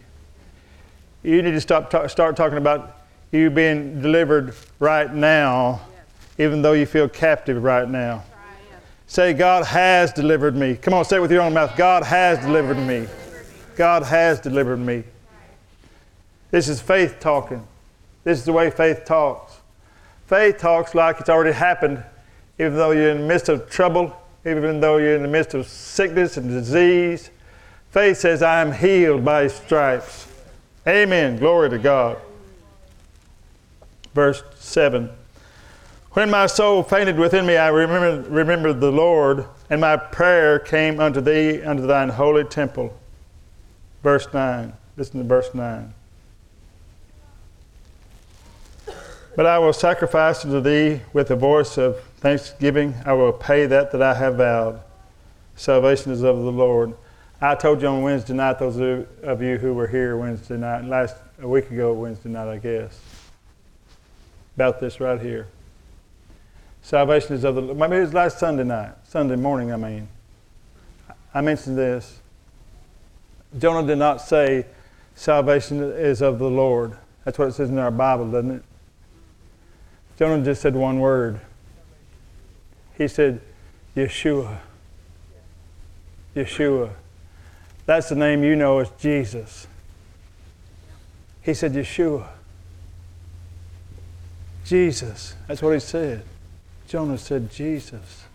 You 1.22 1.44
need 1.44 1.52
to 1.52 1.62
stop 1.62 1.92
ta- 1.92 2.08
start 2.08 2.36
talking 2.36 2.58
about 2.58 3.01
you 3.32 3.50
being 3.50 4.02
delivered 4.02 4.54
right 4.80 5.14
now, 5.14 5.82
even 6.38 6.62
though 6.62 6.74
you 6.74 6.86
feel 6.86 7.08
captive 7.08 7.64
right 7.64 7.90
now. 7.90 8.24
Say, 9.08 9.34
God 9.34 9.66
has 9.66 10.14
delivered 10.14 10.56
me. 10.56 10.76
Come 10.76 10.94
on, 10.94 11.06
say 11.06 11.18
it 11.18 11.22
with 11.22 11.32
your 11.32 11.42
own 11.42 11.54
mouth. 11.54 11.76
God 11.78 12.04
has 12.04 12.40
delivered 12.40 12.78
me. 12.78 13.08
God 13.76 14.04
has 14.04 14.40
delivered 14.40 14.78
me. 14.78 15.04
This 16.50 16.68
is 16.68 16.82
faith 16.82 17.20
talking. 17.20 17.66
This 18.24 18.40
is 18.40 18.46
the 18.46 18.54
way 18.54 18.70
faith 18.70 19.06
talks. 19.06 19.58
Faith 20.28 20.58
talks 20.58 20.96
like 20.96 21.20
it's 21.20 21.30
already 21.30 21.54
happened, 21.54 22.04
even 22.60 22.76
though 22.76 22.92
you're 22.92 23.12
in 23.12 23.22
the 23.22 23.28
midst 23.28 23.50
of 23.50 23.70
trouble, 23.70 24.16
even 24.46 24.80
though 24.80 24.98
you're 24.98 25.16
in 25.16 25.22
the 25.22 25.28
midst 25.28 25.54
of 25.54 25.68
sickness 25.68 26.38
and 26.38 26.50
disease. 26.50 27.32
Faith 27.92 28.18
says, 28.18 28.42
I 28.42 28.62
am 28.62 28.72
healed 28.72 29.26
by 29.26 29.44
his 29.44 29.54
stripes. 29.54 30.28
Amen. 30.88 31.38
Glory 31.38 31.70
to 31.70 31.78
God 31.78 32.18
verse 34.14 34.44
7. 34.56 35.10
When 36.14 36.30
my 36.30 36.46
soul 36.46 36.84
fainted 36.84 37.18
within 37.18 37.46
me, 37.46 37.56
I 37.56 37.70
remembered, 37.70 38.82
the 38.82 38.92
Lord, 38.92 39.46
and 39.70 39.80
my 39.80 39.96
prayer 39.96 40.60
came 40.60 41.00
unto 41.00 41.22
thee, 41.22 41.62
unto 41.62 41.88
thine 41.88 42.10
holy 42.10 42.44
temple. 42.44 42.98
Verse 44.04 44.28
9. 44.34 44.74
Listen 44.98 45.20
to 45.22 45.24
verse 45.24 45.54
9. 45.54 45.94
But 49.38 49.46
I 49.46 49.58
will 49.60 49.72
sacrifice 49.72 50.44
unto 50.44 50.60
thee 50.60 51.00
with 51.14 51.32
a 51.32 51.38
voice 51.38 51.78
of 51.78 52.04
thanksgiving. 52.18 52.94
I 53.06 53.14
will 53.14 53.32
pay 53.32 53.66
that 53.68 53.94
that 53.94 54.02
I 54.02 54.14
have 54.14 54.36
vowed. 54.36 54.82
Salvation 55.56 56.12
is 56.12 56.24
of 56.24 56.36
the 56.44 56.52
Lord. 56.52 56.94
I 57.40 57.56
told 57.56 57.82
you 57.82 57.88
on 57.88 58.02
Wednesday 58.02 58.34
night, 58.34 58.60
those 58.60 58.78
of 59.24 59.42
you 59.42 59.58
who 59.58 59.74
were 59.74 59.88
here 59.88 60.18
Wednesday 60.18 60.58
night, 60.58 60.84
last 60.84 61.16
a 61.42 61.48
week 61.48 61.72
ago 61.72 61.94
Wednesday 61.94 62.30
night, 62.30 62.50
I 62.50 62.58
guess 62.58 63.00
about 64.62 64.80
this 64.80 65.00
right 65.00 65.20
here. 65.20 65.48
Salvation 66.84 67.36
is 67.36 67.44
of 67.44 67.56
the 67.56 67.62
maybe 67.62 67.96
it 67.96 68.02
was 68.02 68.14
last 68.14 68.38
Sunday 68.38 68.64
night, 68.64 68.94
Sunday 69.04 69.36
morning, 69.36 69.74
I 69.74 69.78
mean. 69.78 70.08
I 71.34 71.42
mentioned 71.42 71.78
this. 71.78 72.20
Jonah 73.58 73.86
did 73.88 73.98
not 73.98 74.22
say 74.22 74.68
salvation 75.16 75.82
is 75.82 76.22
of 76.22 76.38
the 76.38 76.50
Lord. 76.50 76.96
That's 77.26 77.40
what 77.40 77.48
it 77.48 77.54
says 77.54 77.70
in 77.70 77.80
our 77.80 77.90
Bible, 77.90 78.30
doesn't 78.30 78.52
it? 78.52 78.64
Jonah 80.20 80.44
just 80.44 80.62
said 80.62 80.76
one 80.76 81.00
word. 81.00 81.40
He 82.98 83.08
said, 83.08 83.42
Yeshua. 83.96 84.60
Yeshua. 86.36 86.92
That's 87.88 88.10
the 88.10 88.16
name 88.16 88.44
you 88.44 88.56
know 88.56 88.78
as 88.78 88.92
Jesus. 89.00 89.66
He 91.42 91.56
said, 91.56 91.74
Yeshua. 91.74 92.28
Jesus. 94.66 95.36
That's 95.48 95.62
what 95.62 95.74
he 95.74 95.80
said. 95.80 96.24
Jonah 96.88 97.18
said, 97.18 97.52
Jesus. 97.52 98.26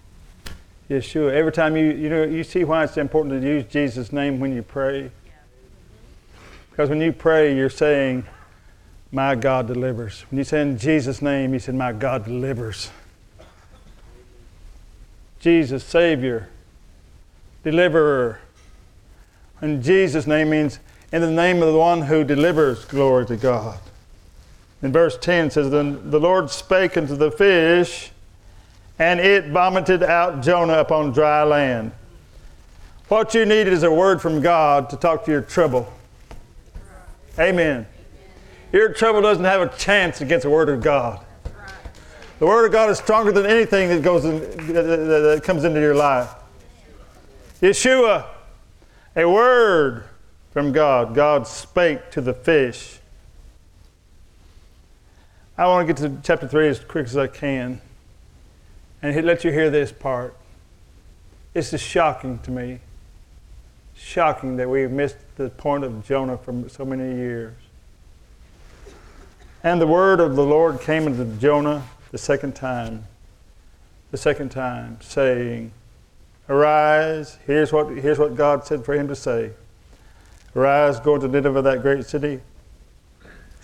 Yeshua. 0.88 1.32
Every 1.32 1.52
time 1.52 1.76
you, 1.76 1.92
you 1.92 2.08
know, 2.08 2.24
you 2.24 2.44
see 2.44 2.64
why 2.64 2.84
it's 2.84 2.96
important 2.96 3.40
to 3.40 3.46
use 3.46 3.64
Jesus' 3.64 4.12
name 4.12 4.40
when 4.40 4.54
you 4.54 4.62
pray. 4.62 5.10
Because 6.70 6.88
when 6.88 7.00
you 7.00 7.12
pray, 7.12 7.56
you're 7.56 7.70
saying, 7.70 8.24
My 9.10 9.34
God 9.34 9.66
delivers. 9.66 10.24
When 10.30 10.38
you 10.38 10.44
say 10.44 10.62
in 10.62 10.78
Jesus' 10.78 11.22
name, 11.22 11.52
you 11.52 11.58
said, 11.58 11.74
My 11.74 11.92
God 11.92 12.24
delivers. 12.24 12.90
Jesus, 15.40 15.84
Savior, 15.84 16.48
Deliverer. 17.66 18.38
And 19.60 19.82
Jesus' 19.82 20.24
name 20.24 20.50
means 20.50 20.78
in 21.10 21.20
the 21.20 21.32
name 21.32 21.64
of 21.64 21.72
the 21.72 21.78
one 21.80 22.02
who 22.02 22.22
delivers 22.22 22.84
glory 22.84 23.26
to 23.26 23.36
God. 23.36 23.80
In 24.82 24.92
verse 24.92 25.16
10 25.18 25.50
says, 25.50 25.70
Then 25.70 26.10
the 26.10 26.20
Lord 26.20 26.50
spake 26.50 26.96
unto 26.96 27.16
the 27.16 27.30
fish, 27.30 28.10
and 28.98 29.20
it 29.20 29.48
vomited 29.48 30.02
out 30.02 30.42
Jonah 30.42 30.78
upon 30.78 31.12
dry 31.12 31.42
land. 31.42 31.92
What 33.08 33.34
you 33.34 33.46
need 33.46 33.68
is 33.68 33.82
a 33.82 33.90
word 33.90 34.20
from 34.20 34.40
God 34.40 34.90
to 34.90 34.96
talk 34.96 35.24
to 35.24 35.30
your 35.30 35.42
trouble. 35.42 35.92
Amen. 37.38 37.86
Your 38.72 38.92
trouble 38.92 39.22
doesn't 39.22 39.44
have 39.44 39.60
a 39.60 39.68
chance 39.76 40.20
against 40.20 40.44
the 40.44 40.50
Word 40.50 40.68
of 40.68 40.82
God. 40.82 41.24
The 42.38 42.46
Word 42.46 42.66
of 42.66 42.72
God 42.72 42.90
is 42.90 42.98
stronger 42.98 43.32
than 43.32 43.46
anything 43.46 43.88
that 43.88 44.02
goes 44.02 44.24
in, 44.24 44.40
that 44.72 45.40
comes 45.44 45.64
into 45.64 45.80
your 45.80 45.94
life. 45.94 46.30
Yeshua, 47.62 48.26
a 49.14 49.24
word 49.24 50.04
from 50.50 50.72
God. 50.72 51.14
God 51.14 51.46
spake 51.46 52.10
to 52.10 52.20
the 52.20 52.34
fish. 52.34 52.98
I 55.58 55.66
want 55.68 55.88
to 55.88 55.94
get 55.94 56.02
to 56.02 56.20
chapter 56.22 56.46
3 56.46 56.68
as 56.68 56.80
quick 56.80 57.06
as 57.06 57.16
I 57.16 57.28
can 57.28 57.80
and 59.00 59.24
let 59.24 59.42
you 59.42 59.50
hear 59.50 59.70
this 59.70 59.90
part. 59.90 60.36
This 61.54 61.72
is 61.72 61.80
shocking 61.80 62.38
to 62.40 62.50
me. 62.50 62.80
Shocking 63.96 64.56
that 64.56 64.68
we've 64.68 64.90
missed 64.90 65.16
the 65.36 65.48
point 65.48 65.82
of 65.82 66.04
Jonah 66.04 66.36
for 66.36 66.68
so 66.68 66.84
many 66.84 67.16
years. 67.16 67.54
And 69.62 69.80
the 69.80 69.86
word 69.86 70.20
of 70.20 70.36
the 70.36 70.44
Lord 70.44 70.82
came 70.82 71.06
unto 71.06 71.24
Jonah 71.38 71.82
the 72.12 72.18
second 72.18 72.54
time, 72.54 73.04
the 74.10 74.18
second 74.18 74.50
time, 74.50 74.98
saying, 75.00 75.72
Arise, 76.50 77.38
here's 77.46 77.72
what, 77.72 77.88
here's 77.96 78.18
what 78.18 78.36
God 78.36 78.66
said 78.66 78.84
for 78.84 78.92
him 78.92 79.08
to 79.08 79.16
say. 79.16 79.52
Arise, 80.54 81.00
go 81.00 81.16
to 81.16 81.26
Nineveh, 81.26 81.62
that 81.62 81.80
great 81.80 82.04
city, 82.04 82.42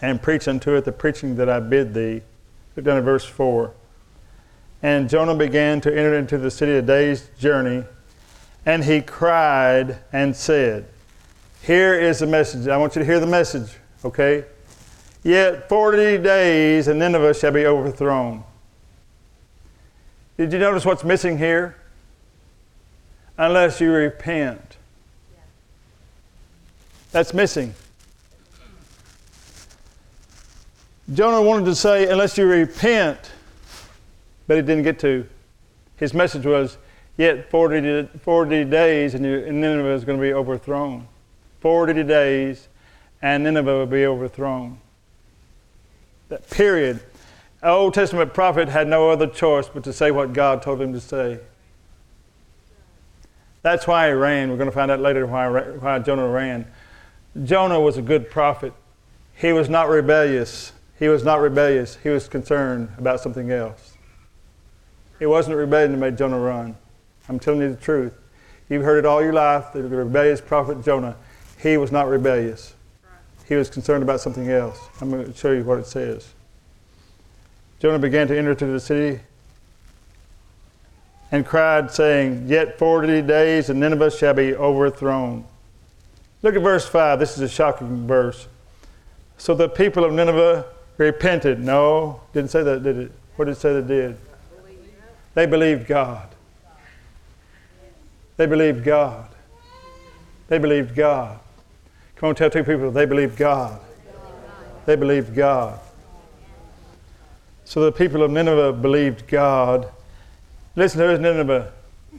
and 0.02 0.21
preach 0.21 0.49
unto 0.49 0.75
it 0.75 0.85
the 0.85 0.92
preaching 0.92 1.37
that 1.37 1.49
I 1.49 1.61
bid 1.61 1.94
thee. 1.94 2.21
Look 2.76 2.85
down 2.85 2.99
at 2.99 3.04
verse 3.04 3.25
4. 3.25 3.73
And 4.82 5.09
Jonah 5.09 5.37
began 5.37 5.80
to 5.82 5.90
enter 5.90 6.18
into 6.18 6.37
the 6.37 6.50
city 6.50 6.73
a 6.73 6.82
day's 6.82 7.30
journey, 7.38 7.85
and 8.66 8.82
he 8.82 9.00
cried 9.00 9.99
and 10.12 10.35
said, 10.35 10.87
Here 11.62 11.94
is 11.94 12.18
the 12.18 12.26
message. 12.26 12.66
I 12.66 12.76
want 12.76 12.97
you 12.97 12.99
to 12.99 13.06
hear 13.06 13.21
the 13.21 13.26
message, 13.26 13.76
okay? 14.04 14.44
Yet 15.23 15.68
40 15.68 16.18
days, 16.18 16.88
and 16.88 16.99
Nineveh 16.99 17.32
shall 17.32 17.52
be 17.52 17.64
overthrown. 17.64 18.42
Did 20.37 20.52
you 20.52 20.59
notice 20.59 20.85
what's 20.85 21.04
missing 21.04 21.38
here? 21.38 21.76
Unless 23.38 23.80
you 23.80 23.92
repent. 23.92 24.76
That's 27.12 27.32
missing. 27.32 27.75
Jonah 31.12 31.42
wanted 31.42 31.66
to 31.66 31.75
say, 31.75 32.09
unless 32.09 32.38
you 32.38 32.47
repent, 32.47 33.33
but 34.47 34.57
he 34.57 34.62
didn't 34.62 34.85
get 34.85 34.99
to. 35.00 35.26
His 35.97 36.14
message 36.14 36.47
was, 36.47 36.78
yet 37.16 37.50
40, 37.50 38.09
40 38.21 38.64
days 38.64 39.14
and 39.14 39.23
Nineveh 39.23 39.92
is 39.92 40.04
going 40.04 40.19
to 40.19 40.23
be 40.23 40.33
overthrown. 40.33 41.07
40 41.61 42.02
days 42.04 42.69
and 43.21 43.45
Nineveh 43.45 43.78
will 43.78 43.87
be 43.87 44.07
overthrown. 44.07 44.78
That 46.28 46.49
period. 46.50 47.00
An 47.62 47.71
Old 47.71 47.95
Testament 47.95 48.33
prophet 48.35 48.69
had 48.69 48.88
no 48.88 49.11
other 49.11 49.26
choice 49.26 49.69
but 49.69 49.85
to 49.85 49.92
say 49.92 50.11
what 50.11 50.33
God 50.33 50.62
told 50.62 50.81
him 50.81 50.92
to 50.92 51.00
say. 51.00 51.38
That's 53.62 53.87
why 53.87 54.09
he 54.09 54.14
ran. 54.14 54.50
We're 54.50 54.57
going 54.57 54.69
to 54.69 54.75
find 54.75 54.90
out 54.90 54.99
later 54.99 55.26
why, 55.26 55.49
why 55.49 55.99
Jonah 56.00 56.26
ran. 56.26 56.66
Jonah 57.45 57.81
was 57.81 57.97
a 57.97 58.02
good 58.02 58.31
prophet. 58.31 58.73
He 59.35 59.52
was 59.52 59.69
not 59.69 59.88
rebellious. 59.88 60.72
He 61.02 61.08
was 61.08 61.24
not 61.24 61.40
rebellious. 61.40 61.98
He 62.00 62.10
was 62.10 62.28
concerned 62.28 62.88
about 62.96 63.18
something 63.18 63.50
else. 63.50 63.96
It 65.18 65.26
wasn't 65.26 65.56
rebellion 65.56 65.90
that 65.90 65.98
made 65.98 66.16
Jonah 66.16 66.38
run. 66.38 66.76
I'm 67.28 67.40
telling 67.40 67.60
you 67.60 67.70
the 67.70 67.80
truth. 67.80 68.12
You've 68.68 68.84
heard 68.84 68.98
it 68.98 69.04
all 69.04 69.20
your 69.20 69.32
life. 69.32 69.72
The 69.72 69.82
rebellious 69.82 70.40
prophet 70.40 70.84
Jonah, 70.84 71.16
he 71.60 71.76
was 71.76 71.90
not 71.90 72.06
rebellious. 72.06 72.74
He 73.48 73.56
was 73.56 73.68
concerned 73.68 74.04
about 74.04 74.20
something 74.20 74.48
else. 74.48 74.78
I'm 75.00 75.10
going 75.10 75.24
to 75.24 75.36
show 75.36 75.50
you 75.50 75.64
what 75.64 75.80
it 75.80 75.86
says. 75.86 76.28
Jonah 77.80 77.98
began 77.98 78.28
to 78.28 78.38
enter 78.38 78.52
into 78.52 78.66
the 78.66 78.78
city 78.78 79.18
and 81.32 81.44
cried, 81.44 81.90
saying, 81.90 82.46
Yet 82.46 82.78
forty 82.78 83.22
days 83.22 83.70
and 83.70 83.80
Nineveh 83.80 84.12
shall 84.12 84.34
be 84.34 84.54
overthrown. 84.54 85.46
Look 86.42 86.54
at 86.54 86.62
verse 86.62 86.86
5. 86.86 87.18
This 87.18 87.34
is 87.36 87.40
a 87.40 87.48
shocking 87.48 88.06
verse. 88.06 88.46
So 89.36 89.52
the 89.52 89.68
people 89.68 90.04
of 90.04 90.12
Nineveh 90.12 90.66
repented. 90.98 91.61
No, 91.61 92.20
didn't 92.33 92.50
say 92.50 92.62
that, 92.62 92.83
did 92.83 92.98
it? 92.98 93.12
What 93.37 93.46
did 93.46 93.52
it 93.52 93.61
say 93.61 93.81
they 93.81 93.87
did? 93.87 94.16
They 95.35 95.46
believed 95.46 95.87
God. 95.87 96.28
They 98.37 98.46
believed 98.46 98.85
God. 98.85 99.28
They 100.48 100.59
believed 100.59 100.94
God. 100.94 101.40
Come 102.16 102.31
on, 102.31 102.35
tell 102.35 102.50
two 102.50 102.64
people 102.64 102.90
they 102.90 103.07
believed 103.07 103.37
God. 103.37 103.81
They 104.85 104.96
believed 104.96 105.35
God. 105.35 105.78
So 107.64 107.81
the 107.81 107.92
people 107.92 108.22
of 108.22 108.31
Nineveh 108.31 108.74
believed 108.74 109.26
God. 109.28 109.90
Listen, 110.76 111.00
who 111.00 111.09
is 111.09 111.20
Nineveh? 111.20 111.72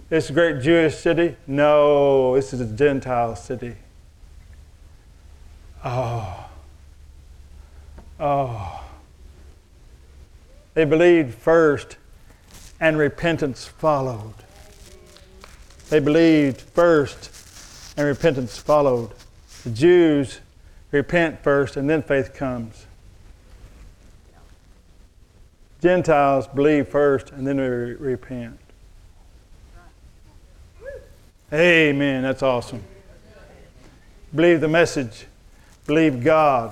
This 0.10 0.32
great 0.32 0.62
Jewish 0.62 0.96
city? 0.96 1.36
No, 1.46 2.36
this 2.36 2.54
is 2.54 2.62
a 2.62 2.66
Gentile 2.66 3.36
city. 3.36 3.76
Oh. 5.86 6.50
Oh. 8.24 8.82
They 10.76 10.86
believed 10.86 11.36
first, 11.36 11.98
and 12.80 12.98
repentance 12.98 13.66
followed. 13.66 14.34
They 15.90 16.00
believed 16.00 16.62
first, 16.62 17.94
and 17.98 18.08
repentance 18.08 18.58
followed. 18.58 19.12
The 19.66 19.72
Jews 19.72 20.40
repent 20.92 21.44
first, 21.44 21.76
and 21.76 21.90
then 21.90 22.02
faith 22.02 22.34
comes. 22.34 22.86
Gentiles 25.82 26.48
believe 26.48 26.88
first, 26.88 27.32
and 27.32 27.46
then 27.46 27.58
they 27.58 27.68
re- 27.68 27.94
repent. 27.96 28.58
Amen. 31.52 32.24
That's 32.24 32.42
awesome. 32.42 32.84
Believe 34.34 34.62
the 34.62 34.70
message. 34.70 35.26
Believe 35.86 36.24
God. 36.24 36.72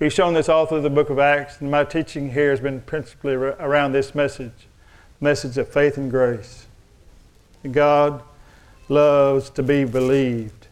We've 0.00 0.10
shown 0.10 0.32
this 0.32 0.48
all 0.48 0.64
through 0.64 0.80
the 0.80 0.88
book 0.88 1.10
of 1.10 1.18
Acts, 1.18 1.60
and 1.60 1.70
my 1.70 1.84
teaching 1.84 2.32
here 2.32 2.48
has 2.48 2.58
been 2.58 2.80
principally 2.80 3.34
around 3.34 3.92
this 3.92 4.14
message 4.14 4.66
message 5.20 5.58
of 5.58 5.68
faith 5.68 5.98
and 5.98 6.10
grace. 6.10 6.66
God 7.70 8.22
loves 8.88 9.50
to 9.50 9.62
be 9.62 9.84
believed. 9.84 10.68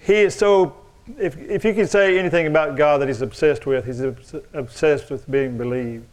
He 0.00 0.14
is 0.14 0.34
so, 0.34 0.74
if, 1.16 1.36
if 1.38 1.64
you 1.64 1.74
can 1.74 1.86
say 1.86 2.18
anything 2.18 2.48
about 2.48 2.76
God 2.76 3.00
that 3.00 3.06
He's 3.06 3.22
obsessed 3.22 3.66
with, 3.66 3.86
He's 3.86 4.00
obsessed 4.52 5.08
with 5.08 5.30
being 5.30 5.56
believed. 5.56 6.08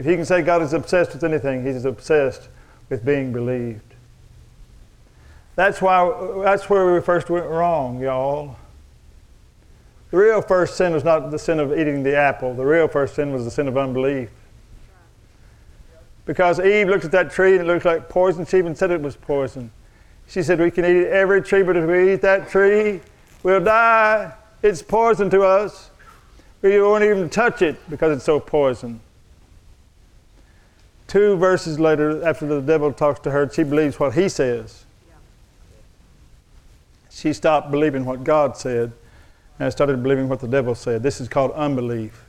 If 0.00 0.06
you 0.06 0.16
can 0.16 0.24
say 0.24 0.42
God 0.42 0.62
is 0.62 0.72
obsessed 0.72 1.12
with 1.12 1.22
anything, 1.22 1.64
He's 1.64 1.84
obsessed 1.84 2.48
with 2.88 3.04
being 3.04 3.32
believed. 3.32 3.94
That's 5.54 5.80
why 5.80 6.42
that's 6.42 6.68
where 6.68 6.92
we 6.92 7.00
first 7.00 7.30
went 7.30 7.46
wrong, 7.46 8.00
y'all. 8.00 8.56
The 10.14 10.20
real 10.20 10.42
first 10.42 10.76
sin 10.76 10.92
was 10.92 11.02
not 11.02 11.32
the 11.32 11.38
sin 11.40 11.58
of 11.58 11.76
eating 11.76 12.04
the 12.04 12.16
apple. 12.16 12.54
The 12.54 12.64
real 12.64 12.86
first 12.86 13.16
sin 13.16 13.32
was 13.32 13.44
the 13.44 13.50
sin 13.50 13.66
of 13.66 13.76
unbelief. 13.76 14.30
Because 16.24 16.60
Eve 16.60 16.86
looked 16.86 17.04
at 17.04 17.10
that 17.10 17.32
tree 17.32 17.54
and 17.58 17.62
it 17.62 17.66
looked 17.66 17.84
like 17.84 18.08
poison. 18.08 18.46
She 18.46 18.58
even 18.58 18.76
said 18.76 18.92
it 18.92 19.00
was 19.00 19.16
poison. 19.16 19.72
She 20.28 20.44
said, 20.44 20.60
We 20.60 20.70
can 20.70 20.84
eat 20.84 21.08
every 21.08 21.42
tree, 21.42 21.64
but 21.64 21.76
if 21.76 21.84
we 21.90 22.12
eat 22.12 22.20
that 22.20 22.48
tree, 22.48 23.00
we'll 23.42 23.58
die. 23.58 24.32
It's 24.62 24.82
poison 24.82 25.30
to 25.30 25.42
us. 25.42 25.90
We 26.62 26.80
won't 26.80 27.02
even 27.02 27.28
touch 27.28 27.60
it 27.60 27.76
because 27.90 28.16
it's 28.16 28.24
so 28.24 28.38
poison. 28.38 29.00
Two 31.08 31.34
verses 31.38 31.80
later, 31.80 32.24
after 32.24 32.46
the 32.46 32.60
devil 32.60 32.92
talks 32.92 33.18
to 33.18 33.32
her, 33.32 33.50
she 33.52 33.64
believes 33.64 33.98
what 33.98 34.14
he 34.14 34.28
says. 34.28 34.84
She 37.10 37.32
stopped 37.32 37.72
believing 37.72 38.04
what 38.04 38.22
God 38.22 38.56
said 38.56 38.92
and 39.58 39.66
I 39.66 39.68
started 39.68 40.02
believing 40.02 40.28
what 40.28 40.40
the 40.40 40.48
devil 40.48 40.74
said. 40.74 41.02
This 41.02 41.20
is 41.20 41.28
called 41.28 41.52
unbelief. 41.52 42.24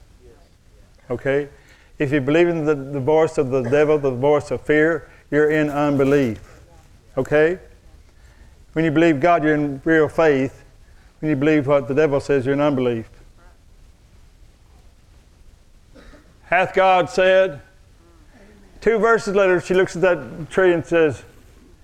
Okay? 1.09 1.49
If 1.97 2.11
you 2.11 2.21
believe 2.21 2.47
in 2.47 2.65
the, 2.65 2.75
the 2.75 2.99
voice 2.99 3.37
of 3.37 3.49
the 3.49 3.61
devil, 3.61 3.97
the 3.97 4.11
voice 4.11 4.51
of 4.51 4.61
fear, 4.61 5.09
you're 5.31 5.49
in 5.49 5.69
unbelief. 5.69 6.61
Okay? 7.17 7.59
When 8.73 8.85
you 8.85 8.91
believe 8.91 9.19
God, 9.19 9.43
you're 9.43 9.55
in 9.55 9.81
real 9.85 10.09
faith. 10.09 10.63
When 11.19 11.29
you 11.29 11.35
believe 11.35 11.67
what 11.67 11.87
the 11.87 11.95
devil 11.95 12.19
says, 12.19 12.45
you're 12.45 12.53
in 12.53 12.61
unbelief. 12.61 13.09
Hath 16.43 16.73
God 16.73 17.09
said? 17.09 17.61
Two 18.81 18.99
verses 18.99 19.33
later, 19.33 19.59
she 19.59 19.73
looks 19.73 19.95
at 19.95 20.01
that 20.03 20.49
tree 20.51 20.73
and 20.73 20.85
says, 20.85 21.23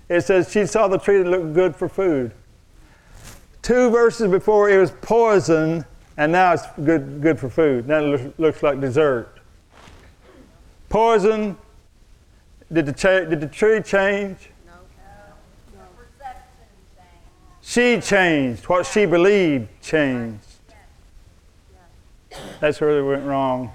it 0.08 0.20
says 0.20 0.52
she 0.52 0.66
saw 0.66 0.86
the 0.86 0.98
tree 0.98 1.18
that 1.18 1.28
looked 1.28 1.54
good 1.54 1.74
for 1.74 1.88
food. 1.88 2.32
Two 3.62 3.90
verses 3.90 4.28
before 4.28 4.68
it 4.68 4.78
was 4.78 4.90
poison, 5.00 5.84
and 6.16 6.32
now 6.32 6.52
it's 6.52 6.66
good, 6.84 7.22
good 7.22 7.38
for 7.38 7.48
food. 7.48 7.86
Now 7.86 8.00
it 8.00 8.38
looks 8.38 8.62
like 8.62 8.80
dessert. 8.80 9.38
Poison. 10.88 11.56
Did 12.72 12.86
the, 12.86 12.92
cha- 12.92 13.20
did 13.20 13.40
the 13.40 13.46
tree 13.46 13.80
change? 13.82 14.50
No. 14.66 14.72
She 17.60 18.00
changed. 18.00 18.64
What 18.68 18.86
she 18.86 19.06
believed 19.06 19.68
changed. 19.80 20.44
That's 22.60 22.80
where 22.80 22.94
they 22.94 23.02
went 23.02 23.24
wrong. 23.24 23.72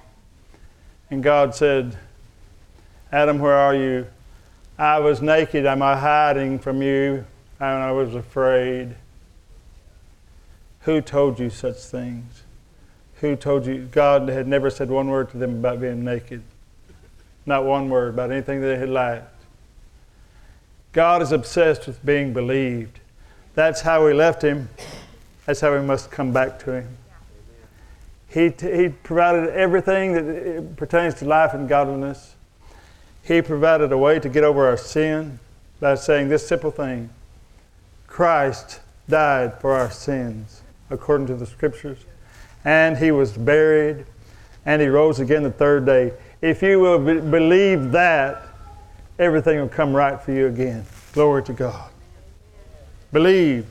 And 1.10 1.24
God 1.24 1.56
said, 1.56 1.98
Adam, 3.12 3.40
where 3.40 3.56
are 3.56 3.76
you? 3.76 4.08
I 4.78 5.00
was 5.00 5.22
naked. 5.22 5.66
Am 5.66 5.82
I 5.82 5.98
hiding 5.98 6.60
from 6.60 6.82
you? 6.82 7.26
And 7.60 7.84
I 7.84 7.92
was 7.92 8.16
afraid. 8.16 8.96
Who 10.88 11.02
told 11.02 11.38
you 11.38 11.50
such 11.50 11.80
things? 11.80 12.44
Who 13.16 13.36
told 13.36 13.66
you? 13.66 13.90
God 13.92 14.30
had 14.30 14.48
never 14.48 14.70
said 14.70 14.90
one 14.90 15.10
word 15.10 15.30
to 15.32 15.38
them 15.38 15.60
about 15.60 15.82
being 15.82 16.06
naked. 16.06 16.44
Not 17.46 17.66
one 17.66 17.90
word 17.90 18.14
about 18.14 18.32
anything 18.32 18.62
that 18.62 18.68
they 18.68 18.78
had 18.78 18.88
lacked. 18.88 19.44
God 20.94 21.22
is 21.22 21.34
obsessed 21.34 21.88
with 21.88 22.06
being 22.06 22.32
believed. 22.32 23.02
That's 23.54 23.82
how 23.82 24.06
we 24.06 24.14
left 24.14 24.42
him. 24.42 24.70
That's 25.46 25.60
how 25.60 25.74
we 25.74 25.82
must 25.82 26.10
come 26.10 26.32
back 26.32 26.58
to 26.60 26.72
him. 26.72 26.98
He, 28.30 28.54
he 28.58 28.88
provided 28.88 29.50
everything 29.50 30.14
that 30.14 30.58
uh, 30.58 30.62
pertains 30.78 31.16
to 31.16 31.26
life 31.26 31.54
and 31.54 31.68
godliness. 31.68 32.36
He 33.24 33.42
provided 33.42 33.92
a 33.92 33.98
way 33.98 34.22
to 34.22 34.30
get 34.30 34.46
over 34.46 34.66
our 34.66 34.78
sin 34.78 35.40
by 35.82 35.96
saying 35.96 36.30
this 36.30 36.48
simple 36.48 36.72
thing 36.72 37.10
Christ 38.08 38.80
died 39.10 39.60
for 39.60 39.74
our 39.74 39.92
sins, 39.92 40.62
according 40.90 41.28
to 41.28 41.36
the 41.36 41.46
scriptures, 41.46 42.00
and 42.66 42.98
he 42.98 43.12
was 43.12 43.34
buried, 43.34 44.06
and 44.66 44.82
he 44.82 44.88
rose 44.88 45.20
again 45.20 45.44
the 45.44 45.52
third 45.52 45.86
day. 45.86 46.14
If 46.42 46.62
you 46.62 46.80
will 46.80 47.00
be- 47.00 47.20
believe 47.20 47.92
that, 47.92 48.44
everything 49.20 49.60
will 49.60 49.70
come 49.70 49.96
right 49.96 50.20
for 50.22 50.32
you 50.32 50.48
again. 50.48 50.86
Glory 51.14 51.44
to 51.44 51.54
God. 51.54 51.90
Believe 53.12 53.66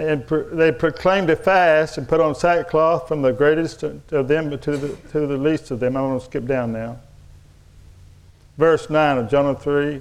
and 0.00 0.26
they 0.52 0.72
proclaimed 0.72 1.28
a 1.28 1.36
fast 1.36 1.98
and 1.98 2.08
put 2.08 2.20
on 2.20 2.34
sackcloth 2.34 3.06
from 3.06 3.20
the 3.20 3.32
greatest 3.32 3.82
of 3.82 4.28
them 4.28 4.50
to 4.58 4.76
the, 4.76 4.96
to 5.10 5.26
the 5.26 5.36
least 5.36 5.70
of 5.70 5.78
them. 5.78 5.94
I'm 5.94 6.04
going 6.04 6.18
to 6.18 6.24
skip 6.24 6.46
down 6.46 6.72
now. 6.72 6.98
Verse 8.56 8.88
9 8.88 9.18
of 9.18 9.30
Jonah 9.30 9.54
3. 9.54 10.00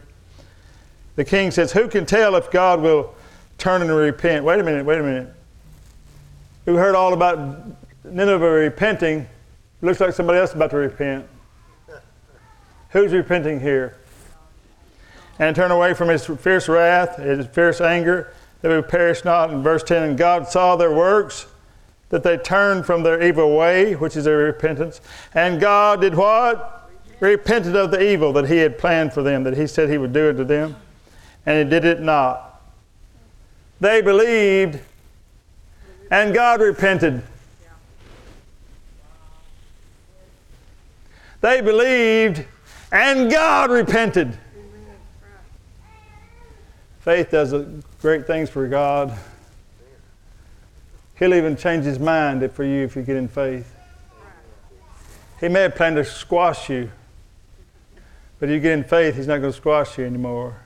The 1.17 1.25
king 1.25 1.51
says, 1.51 1.73
Who 1.73 1.89
can 1.89 2.05
tell 2.05 2.35
if 2.37 2.49
God 2.49 2.79
will 2.79 3.13
turn 3.57 3.81
and 3.81 3.91
repent? 3.91 4.45
Wait 4.45 4.61
a 4.61 4.63
minute, 4.63 4.85
wait 4.85 4.99
a 4.99 5.03
minute. 5.03 5.33
We 6.69 6.75
heard 6.75 6.93
all 6.93 7.13
about 7.13 7.65
Nineveh 8.03 8.47
repenting. 8.47 9.27
Looks 9.81 9.99
like 9.99 10.13
somebody 10.13 10.37
else 10.37 10.53
about 10.53 10.69
to 10.69 10.77
repent. 10.77 11.27
Who's 12.91 13.11
repenting 13.11 13.59
here? 13.59 13.97
And 15.39 15.55
turn 15.55 15.71
away 15.71 15.95
from 15.95 16.09
his 16.09 16.27
fierce 16.27 16.69
wrath, 16.69 17.17
his 17.17 17.47
fierce 17.47 17.81
anger 17.81 18.31
that 18.61 18.69
we 18.69 18.87
perish 18.87 19.25
not. 19.25 19.49
In 19.49 19.63
verse 19.63 19.81
10, 19.81 20.03
and 20.03 20.17
God 20.17 20.47
saw 20.47 20.75
their 20.75 20.93
works, 20.93 21.47
that 22.09 22.21
they 22.21 22.37
turned 22.37 22.85
from 22.85 23.01
their 23.01 23.19
evil 23.23 23.57
way, 23.57 23.95
which 23.95 24.15
is 24.15 24.25
their 24.25 24.37
repentance. 24.37 25.01
And 25.33 25.59
God 25.59 26.01
did 26.01 26.13
what? 26.13 26.91
Repented 27.19 27.75
of 27.75 27.89
the 27.89 27.99
evil 27.99 28.31
that 28.33 28.47
He 28.47 28.57
had 28.57 28.77
planned 28.77 29.11
for 29.11 29.23
them, 29.23 29.43
that 29.45 29.57
He 29.57 29.65
said 29.65 29.89
He 29.89 29.97
would 29.97 30.13
do 30.13 30.29
it 30.29 30.33
to 30.33 30.43
them. 30.43 30.75
And 31.47 31.57
He 31.57 31.67
did 31.67 31.83
it 31.83 31.99
not. 31.99 32.61
They 33.79 34.03
believed, 34.03 34.81
and 36.11 36.33
God 36.33 36.61
repented. 36.61 37.21
They 41.41 41.61
believed, 41.61 42.45
and 42.91 43.31
God 43.31 43.71
repented. 43.71 44.37
Faith 46.99 47.31
does 47.31 47.53
great 48.01 48.27
things 48.27 48.49
for 48.49 48.67
God. 48.67 49.17
He'll 51.17 51.33
even 51.33 51.55
change 51.55 51.85
his 51.85 51.99
mind 51.99 52.49
for 52.51 52.63
you 52.63 52.83
if 52.83 52.95
you 52.95 53.03
get 53.03 53.15
in 53.15 53.27
faith. 53.27 53.73
He 55.39 55.47
may 55.47 55.61
have 55.61 55.75
planned 55.75 55.95
to 55.95 56.03
squash 56.03 56.69
you, 56.69 56.91
but 58.39 58.49
if 58.49 58.53
you 58.53 58.59
get 58.59 58.73
in 58.73 58.83
faith, 58.83 59.15
he's 59.15 59.27
not 59.27 59.39
going 59.39 59.53
to 59.53 59.57
squash 59.57 59.97
you 59.97 60.05
anymore. 60.05 60.57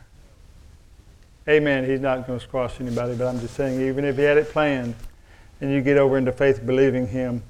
Amen. 1.47 1.85
He's 1.85 1.99
not 1.99 2.25
going 2.25 2.39
to 2.39 2.43
squash 2.43 2.79
anybody, 2.79 3.15
but 3.15 3.27
I'm 3.27 3.39
just 3.39 3.53
saying, 3.53 3.81
even 3.81 4.05
if 4.05 4.15
he 4.15 4.23
had 4.23 4.37
it 4.37 4.49
planned 4.49 4.95
and 5.63 5.71
you 5.71 5.79
get 5.79 5.97
over 5.97 6.17
into 6.17 6.33
faith 6.33 6.65
believing 6.65 7.07
him, 7.07 7.41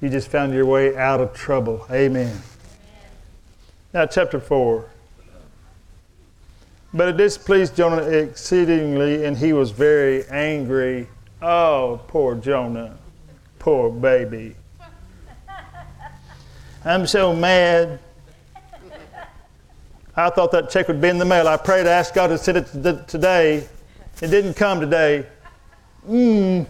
you 0.00 0.08
just 0.08 0.28
found 0.28 0.54
your 0.54 0.64
way 0.64 0.96
out 0.96 1.20
of 1.20 1.34
trouble. 1.34 1.84
Amen. 1.90 2.28
Amen. 2.28 2.42
Now, 3.92 4.06
chapter 4.06 4.38
4. 4.38 4.88
But 6.94 7.08
it 7.08 7.16
displeased 7.16 7.74
Jonah 7.74 8.02
exceedingly, 8.02 9.24
and 9.24 9.36
he 9.36 9.52
was 9.52 9.72
very 9.72 10.24
angry. 10.28 11.08
Oh, 11.42 12.00
poor 12.06 12.36
Jonah. 12.36 12.96
Poor 13.58 13.90
baby. 13.90 14.54
I'm 16.84 17.04
so 17.04 17.34
mad. 17.34 17.98
I 20.14 20.30
thought 20.30 20.52
that 20.52 20.70
check 20.70 20.86
would 20.86 21.00
be 21.00 21.08
in 21.08 21.18
the 21.18 21.24
mail. 21.24 21.48
I 21.48 21.56
prayed, 21.56 21.86
asked 21.86 22.14
God 22.14 22.28
to 22.28 22.38
send 22.38 22.58
it 22.58 23.08
today. 23.08 23.68
It 24.22 24.28
didn't 24.28 24.54
come 24.54 24.80
today. 24.80 25.26
Mmm. 26.08 26.66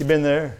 You 0.00 0.06
been 0.06 0.22
there? 0.22 0.56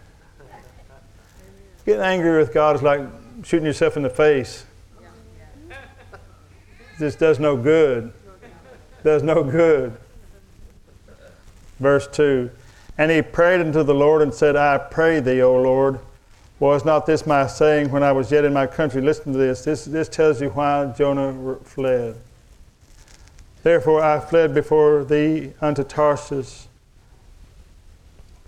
Getting 1.87 2.03
angry 2.03 2.37
with 2.37 2.53
God 2.53 2.76
is 2.76 2.83
like 2.83 3.00
shooting 3.42 3.64
yourself 3.64 3.96
in 3.96 4.03
the 4.03 4.11
face. 4.11 4.66
This 6.98 7.16
does 7.16 7.40
no 7.40 7.57
good. 7.57 8.12
Does 9.03 9.22
no 9.22 9.42
good. 9.42 9.96
Verse 11.79 12.07
2 12.09 12.50
And 12.98 13.11
he 13.11 13.22
prayed 13.22 13.62
unto 13.62 13.83
the 13.83 13.94
Lord 13.94 14.20
and 14.20 14.35
said, 14.35 14.57
I 14.57 14.76
pray 14.76 15.20
thee, 15.20 15.40
O 15.40 15.55
Lord, 15.55 16.00
was 16.59 16.85
not 16.85 17.07
this 17.07 17.26
my 17.26 17.46
saying 17.46 17.90
when 17.90 18.03
I 18.03 18.12
was 18.12 18.31
yet 18.31 18.44
in 18.44 18.53
my 18.53 18.66
country? 18.66 19.00
Listen 19.00 19.33
to 19.33 19.38
this. 19.38 19.64
This, 19.64 19.87
this 19.87 20.11
tells 20.11 20.42
you 20.42 20.50
why 20.50 20.92
Jonah 20.98 21.57
fled. 21.64 22.14
Therefore 23.62 24.05
I 24.05 24.20
fled 24.20 24.53
before 24.53 25.03
thee 25.03 25.55
unto 25.62 25.83
Tarshish, 25.83 26.66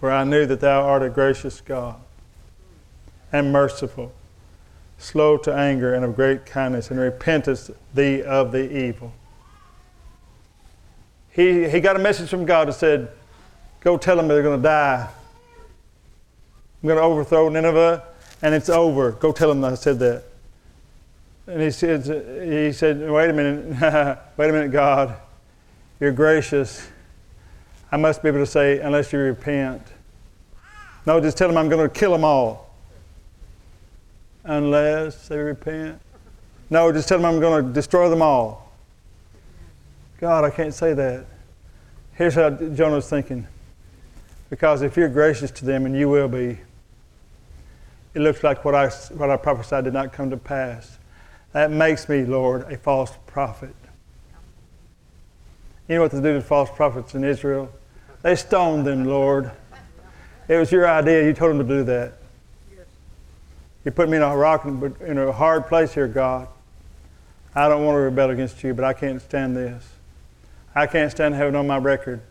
for 0.02 0.10
I 0.10 0.24
knew 0.24 0.46
that 0.46 0.58
thou 0.58 0.82
art 0.82 1.04
a 1.04 1.08
gracious 1.08 1.60
God 1.60 1.94
and 3.32 3.52
merciful 3.52 4.12
slow 4.98 5.36
to 5.36 5.54
anger, 5.54 5.94
and 5.94 6.04
of 6.04 6.16
great 6.16 6.44
kindness, 6.44 6.90
and 6.90 6.98
repentest 6.98 7.70
thee 7.94 8.20
of 8.20 8.50
the 8.50 8.76
evil. 8.76 9.12
He, 11.30 11.68
he 11.68 11.78
got 11.78 11.94
a 11.94 12.00
message 12.00 12.30
from 12.30 12.44
God 12.46 12.66
that 12.66 12.72
said, 12.72 13.12
Go 13.78 13.96
tell 13.96 14.16
them 14.16 14.26
they're 14.26 14.42
going 14.42 14.58
to 14.58 14.62
die. 14.62 15.08
I'm 16.82 16.86
going 16.88 16.98
to 16.98 17.04
overthrow 17.04 17.48
Nineveh, 17.48 18.02
and 18.42 18.56
it's 18.56 18.68
over. 18.68 19.12
Go 19.12 19.30
tell 19.30 19.50
them 19.50 19.64
I 19.64 19.74
said 19.74 20.00
that. 20.00 20.24
And 21.46 21.62
he 21.62 21.70
said, 21.70 22.02
he 22.44 22.72
said 22.72 23.08
Wait 23.08 23.30
a 23.30 23.32
minute. 23.32 24.18
Wait 24.36 24.50
a 24.50 24.52
minute, 24.52 24.72
God. 24.72 25.14
You're 26.00 26.10
gracious. 26.10 26.88
I 27.92 27.96
must 27.98 28.22
be 28.22 28.28
able 28.28 28.38
to 28.38 28.46
say, 28.46 28.80
Unless 28.80 29.12
you 29.12 29.20
repent. 29.20 29.82
No, 31.06 31.20
just 31.20 31.36
tell 31.36 31.46
them 31.46 31.56
I'm 31.56 31.68
going 31.68 31.88
to 31.88 31.94
kill 31.94 32.12
them 32.12 32.24
all 32.24 32.72
unless 34.44 35.28
they 35.28 35.38
repent? 35.38 36.00
No, 36.70 36.90
just 36.92 37.08
tell 37.08 37.18
them 37.18 37.26
I'm 37.26 37.40
going 37.40 37.66
to 37.66 37.72
destroy 37.72 38.08
them 38.08 38.22
all. 38.22 38.72
God, 40.18 40.44
I 40.44 40.50
can't 40.50 40.74
say 40.74 40.94
that. 40.94 41.26
Here's 42.14 42.34
how 42.34 42.50
Jonah's 42.50 43.08
thinking. 43.08 43.46
Because 44.50 44.82
if 44.82 44.96
you're 44.96 45.08
gracious 45.08 45.50
to 45.52 45.64
them, 45.64 45.86
and 45.86 45.96
you 45.96 46.08
will 46.08 46.28
be, 46.28 46.58
it 48.14 48.20
looks 48.20 48.44
like 48.44 48.64
what 48.64 48.74
I, 48.74 48.88
what 48.88 49.30
I 49.30 49.36
prophesied 49.36 49.84
did 49.84 49.94
not 49.94 50.12
come 50.12 50.30
to 50.30 50.36
pass. 50.36 50.98
That 51.52 51.70
makes 51.70 52.08
me, 52.08 52.24
Lord, 52.24 52.70
a 52.70 52.76
false 52.76 53.12
prophet. 53.26 53.74
You 55.88 55.96
know 55.96 56.02
what 56.02 56.12
they 56.12 56.20
do 56.20 56.34
to 56.34 56.40
false 56.40 56.70
prophets 56.70 57.14
in 57.14 57.24
Israel? 57.24 57.70
They 58.22 58.36
stoned 58.36 58.86
them, 58.86 59.04
Lord. 59.04 59.50
It 60.48 60.56
was 60.56 60.70
your 60.70 60.88
idea. 60.88 61.24
You 61.24 61.32
told 61.32 61.50
them 61.50 61.66
to 61.66 61.74
do 61.74 61.84
that. 61.84 62.14
You 63.84 63.90
put 63.90 64.08
me 64.08 64.16
in 64.16 64.22
a 64.22 64.36
rock 64.36 64.64
in 64.64 65.18
a 65.18 65.32
hard 65.32 65.66
place 65.66 65.92
here, 65.92 66.06
God. 66.06 66.48
I 67.54 67.68
don't 67.68 67.84
want 67.84 67.96
to 67.96 68.00
rebel 68.00 68.30
against 68.30 68.62
you, 68.62 68.74
but 68.74 68.84
I 68.84 68.92
can't 68.92 69.20
stand 69.20 69.56
this. 69.56 69.88
I 70.74 70.86
can't 70.86 71.10
stand 71.10 71.34
having 71.34 71.56
on 71.56 71.66
my 71.66 71.78
record 71.78 72.22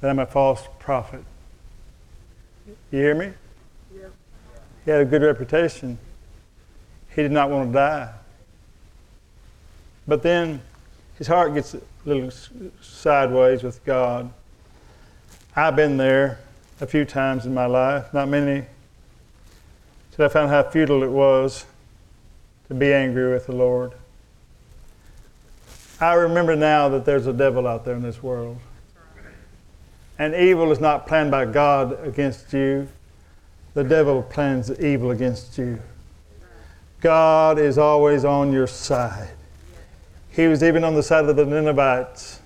that 0.00 0.10
I'm 0.10 0.18
a 0.18 0.26
false 0.26 0.66
prophet. 0.78 1.24
You 2.90 2.98
hear 3.00 3.14
me? 3.14 3.32
Yep. 3.94 4.12
He 4.84 4.90
had 4.90 5.00
a 5.00 5.04
good 5.04 5.22
reputation. 5.22 5.98
He 7.14 7.22
did 7.22 7.32
not 7.32 7.50
want 7.50 7.70
to 7.70 7.72
die. 7.72 8.12
But 10.06 10.22
then 10.22 10.62
his 11.18 11.26
heart 11.26 11.52
gets 11.54 11.74
a 11.74 11.80
little 12.04 12.30
sideways 12.80 13.62
with 13.62 13.84
God. 13.84 14.32
I've 15.56 15.74
been 15.74 15.96
there 15.96 16.38
a 16.80 16.86
few 16.86 17.04
times 17.04 17.44
in 17.44 17.52
my 17.52 17.66
life, 17.66 18.14
not 18.14 18.28
many, 18.28 18.64
till 20.12 20.24
I 20.24 20.28
found 20.28 20.50
how 20.50 20.62
futile 20.62 21.02
it 21.02 21.10
was 21.10 21.66
to 22.68 22.74
be 22.74 22.92
angry 22.92 23.32
with 23.32 23.46
the 23.46 23.52
Lord. 23.52 23.92
I 26.00 26.14
remember 26.14 26.54
now 26.54 26.88
that 26.90 27.04
there's 27.04 27.26
a 27.26 27.32
devil 27.32 27.66
out 27.66 27.84
there 27.84 27.96
in 27.96 28.02
this 28.02 28.22
world. 28.22 28.58
And 30.18 30.34
evil 30.34 30.70
is 30.70 30.80
not 30.80 31.06
planned 31.06 31.30
by 31.32 31.46
God 31.46 31.98
against 32.06 32.52
you. 32.52 32.88
The 33.74 33.82
devil 33.84 34.22
plans 34.22 34.70
evil 34.80 35.10
against 35.10 35.58
you. 35.58 35.80
God 37.00 37.58
is 37.58 37.76
always 37.76 38.24
on 38.24 38.52
your 38.52 38.66
side. 38.66 39.30
He 40.30 40.46
was 40.46 40.62
even 40.62 40.84
on 40.84 40.94
the 40.94 41.02
side 41.02 41.24
of 41.24 41.34
the 41.34 41.44
Ninevites. 41.44 42.39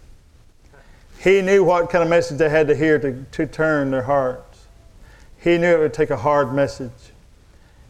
He 1.24 1.40
knew 1.40 1.64
what 1.64 1.88
kind 1.88 2.04
of 2.04 2.10
message 2.10 2.36
they 2.36 2.50
had 2.50 2.68
to 2.68 2.76
hear 2.76 2.98
to, 2.98 3.24
to 3.32 3.46
turn 3.46 3.90
their 3.90 4.02
hearts. 4.02 4.66
He 5.40 5.56
knew 5.56 5.74
it 5.74 5.78
would 5.78 5.94
take 5.94 6.10
a 6.10 6.18
hard 6.18 6.52
message. 6.52 6.90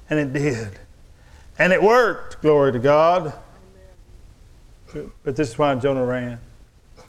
And 0.09 0.21
it 0.21 0.33
did. 0.33 0.79
And 1.59 1.73
it 1.73 1.83
worked, 1.83 2.41
glory 2.43 2.71
to 2.71 2.79
God. 2.79 3.33
But 5.25 5.35
this 5.35 5.51
is 5.51 5.59
why 5.59 5.75
Jonah 5.75 6.05
ran. 6.05 6.39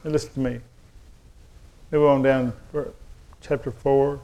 Listen 0.02 0.32
to 0.32 0.40
me. 0.40 0.60
Move 1.92 2.08
on 2.08 2.22
down 2.22 2.52
to 2.72 2.92
chapter 3.40 3.70
4. 3.70 4.20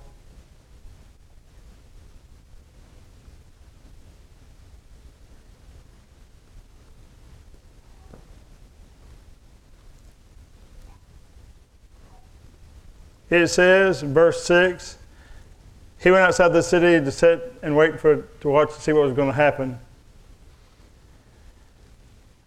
It 13.33 13.49
says 13.49 14.03
verse 14.03 14.45
6 14.45 14.99
he 16.03 16.11
went 16.11 16.25
outside 16.25 16.49
the 16.49 16.63
city 16.63 17.03
to 17.03 17.11
sit 17.13 17.55
and 17.63 17.77
wait 17.77 18.01
for 18.01 18.23
to 18.41 18.49
watch 18.49 18.75
to 18.75 18.81
see 18.81 18.93
what 18.93 19.05
was 19.05 19.13
going 19.13 19.29
to 19.29 19.35
happen. 19.35 19.79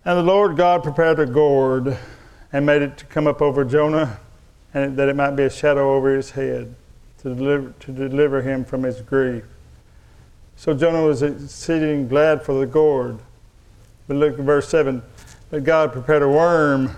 And 0.04 0.18
the 0.18 0.24
Lord 0.24 0.58
God 0.58 0.84
prepared 0.84 1.20
a 1.20 1.26
gourd 1.26 1.98
and 2.52 2.66
made 2.66 2.82
it 2.82 2.98
to 2.98 3.06
come 3.06 3.28
up 3.28 3.42
over 3.42 3.64
Jonah, 3.64 4.20
and 4.74 4.98
that 4.98 5.08
it 5.08 5.16
might 5.16 5.32
be 5.32 5.44
a 5.44 5.50
shadow 5.50 5.96
over 5.96 6.14
his 6.14 6.32
head 6.32 6.76
to 7.20 7.34
deliver, 7.34 7.74
to 7.80 7.92
deliver 7.94 8.42
him 8.42 8.66
from 8.66 8.84
his 8.84 9.02
grief. 9.02 9.46
So 10.58 10.74
Jonah 10.74 11.04
was 11.04 11.24
exceeding 11.24 12.10
glad 12.10 12.44
for 12.44 12.60
the 12.60 12.66
gourd. 12.66 13.20
But 14.08 14.18
look 14.18 14.38
at 14.38 14.44
verse 14.44 14.68
7. 14.68 15.02
But 15.50 15.64
God 15.64 15.94
prepared 15.94 16.24
a 16.24 16.30
worm. 16.30 16.96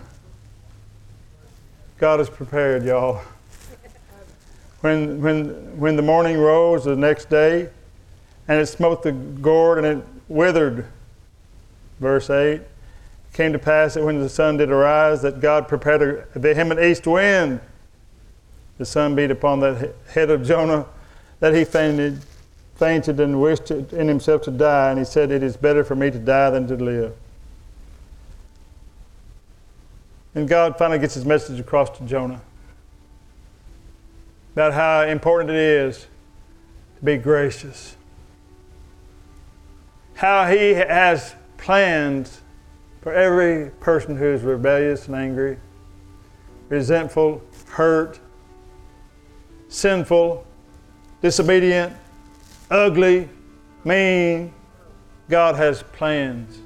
God 1.99 2.19
is 2.19 2.29
prepared, 2.29 2.83
y'all. 2.83 3.21
When, 4.81 5.21
when, 5.21 5.79
when 5.79 5.95
the 5.95 6.01
morning 6.01 6.37
rose 6.37 6.85
the 6.85 6.95
next 6.95 7.29
day, 7.29 7.69
and 8.47 8.61
it 8.61 8.67
smote 8.67 9.03
the 9.03 9.11
gourd 9.11 9.83
and 9.83 9.99
it 9.99 10.07
withered. 10.27 10.85
Verse 11.99 12.29
8 12.29 12.61
came 13.33 13.53
to 13.53 13.59
pass 13.59 13.93
that 13.93 14.03
when 14.03 14.19
the 14.19 14.29
sun 14.29 14.57
did 14.57 14.71
arise, 14.71 15.21
that 15.21 15.39
God 15.39 15.67
prepared 15.67 16.27
a 16.33 16.39
vehement 16.39 16.79
east 16.79 17.05
wind. 17.05 17.59
The 18.77 18.85
sun 18.85 19.15
beat 19.15 19.31
upon 19.31 19.59
the 19.59 19.93
head 20.09 20.29
of 20.29 20.43
Jonah, 20.43 20.85
that 21.39 21.53
he 21.53 21.63
fainted, 21.63 22.23
fainted 22.75 23.19
and 23.19 23.39
wished 23.39 23.69
in 23.69 24.07
himself 24.07 24.43
to 24.43 24.51
die. 24.51 24.89
And 24.89 24.99
he 24.99 25.05
said, 25.05 25.29
It 25.31 25.43
is 25.43 25.57
better 25.57 25.83
for 25.83 25.95
me 25.95 26.09
to 26.09 26.19
die 26.19 26.49
than 26.49 26.67
to 26.67 26.75
live. 26.75 27.15
And 30.33 30.47
God 30.47 30.77
finally 30.77 30.99
gets 30.99 31.15
his 31.15 31.25
message 31.25 31.59
across 31.59 31.95
to 31.97 32.05
Jonah 32.05 32.41
about 34.57 34.73
how 34.73 35.03
important 35.03 35.51
it 35.51 35.55
is 35.55 36.07
to 36.97 37.05
be 37.05 37.15
gracious. 37.15 37.95
How 40.15 40.47
he 40.47 40.73
has 40.73 41.35
plans 41.57 42.41
for 43.01 43.13
every 43.13 43.69
person 43.79 44.17
who 44.17 44.25
is 44.25 44.41
rebellious 44.41 45.05
and 45.05 45.15
angry, 45.15 45.59
resentful, 46.69 47.39
hurt, 47.67 48.19
sinful, 49.67 50.43
disobedient, 51.21 51.93
ugly, 52.71 53.29
mean, 53.83 54.51
God 55.29 55.53
has 55.53 55.83
plans 55.83 56.57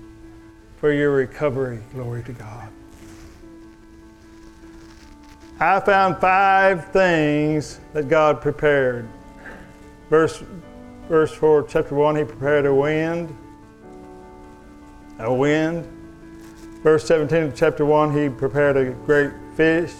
for 0.78 0.94
your 0.94 1.12
recovery. 1.12 1.82
Glory 1.92 2.24
to 2.24 2.32
God. 2.32 2.70
I 5.62 5.80
found 5.80 6.20
five 6.20 6.92
things 6.92 7.80
that 7.94 8.10
God 8.10 8.42
prepared. 8.42 9.08
Verse, 10.10 10.44
verse 11.08 11.32
4, 11.36 11.68
chapter 11.70 11.94
1, 11.94 12.16
He 12.16 12.24
prepared 12.24 12.66
a 12.66 12.74
wind. 12.74 13.38
A 15.20 15.32
wind. 15.32 15.86
Verse 16.82 17.06
17 17.06 17.44
of 17.44 17.56
chapter 17.56 17.86
1, 17.86 18.18
He 18.18 18.28
prepared 18.28 18.76
a 18.76 18.90
great 19.06 19.34
fish. 19.56 19.94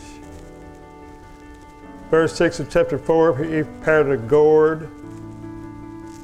Verse 2.10 2.36
6 2.36 2.62
of 2.62 2.72
chapter 2.72 2.98
4, 2.98 3.38
He 3.38 3.62
prepared 3.62 4.10
a 4.10 4.18
gourd. 4.18 4.90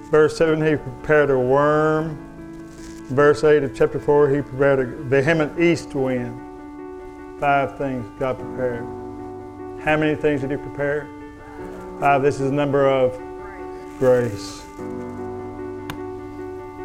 Verse 0.10 0.36
7, 0.36 0.65
He 0.65 0.78
prepared 0.78 1.30
a 1.30 1.38
worm. 1.38 2.17
Verse 3.12 3.43
8 3.43 3.62
of 3.62 3.76
chapter 3.76 4.00
4, 4.00 4.30
He 4.30 4.41
prepared 4.41 4.80
a 4.80 4.86
vehement 5.04 5.60
east 5.60 5.93
wind. 5.93 7.39
Five 7.39 7.78
things 7.78 8.04
God 8.19 8.39
prepared. 8.39 9.07
How 9.84 9.96
many 9.96 10.16
things 10.16 10.42
did 10.42 10.52
He 10.52 10.58
prepare? 10.58 11.08
Five. 12.00 12.22
This 12.22 12.40
is 12.40 12.50
the 12.50 12.56
number 12.56 12.88
of 12.88 13.18
grace. 14.00 14.63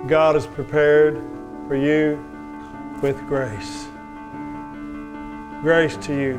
God 0.06 0.36
is 0.36 0.46
prepared 0.46 1.22
for 1.68 1.76
you 1.76 2.22
with 3.02 3.18
grace. 3.26 3.88
Grace 5.62 5.96
to 5.98 6.14
you 6.14 6.34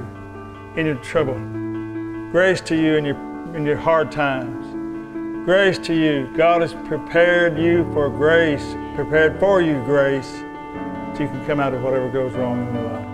in 0.76 0.86
your 0.86 0.96
trouble. 0.96 1.36
Grace 2.32 2.62
to 2.62 2.76
you 2.76 2.96
in 2.96 3.06
your, 3.06 3.16
in 3.56 3.66
your 3.66 3.78
hard 3.78 4.12
times. 4.12 4.66
Grace 5.46 5.78
to 5.80 5.94
you. 5.94 6.30
God 6.36 6.62
has 6.62 6.74
prepared 6.74 7.60
you 7.60 7.84
for 7.94 8.10
grace, 8.10 8.76
prepared 8.96 9.40
for 9.40 9.62
you 9.62 9.84
grace, 9.84 10.30
so 10.30 11.24
you 11.24 11.28
can 11.28 11.46
come 11.46 11.60
out 11.60 11.74
of 11.74 11.84
whatever 11.84 12.10
goes 12.10 12.34
wrong 12.34 12.68
in 12.68 12.76
your 12.76 12.92
life. 12.92 13.13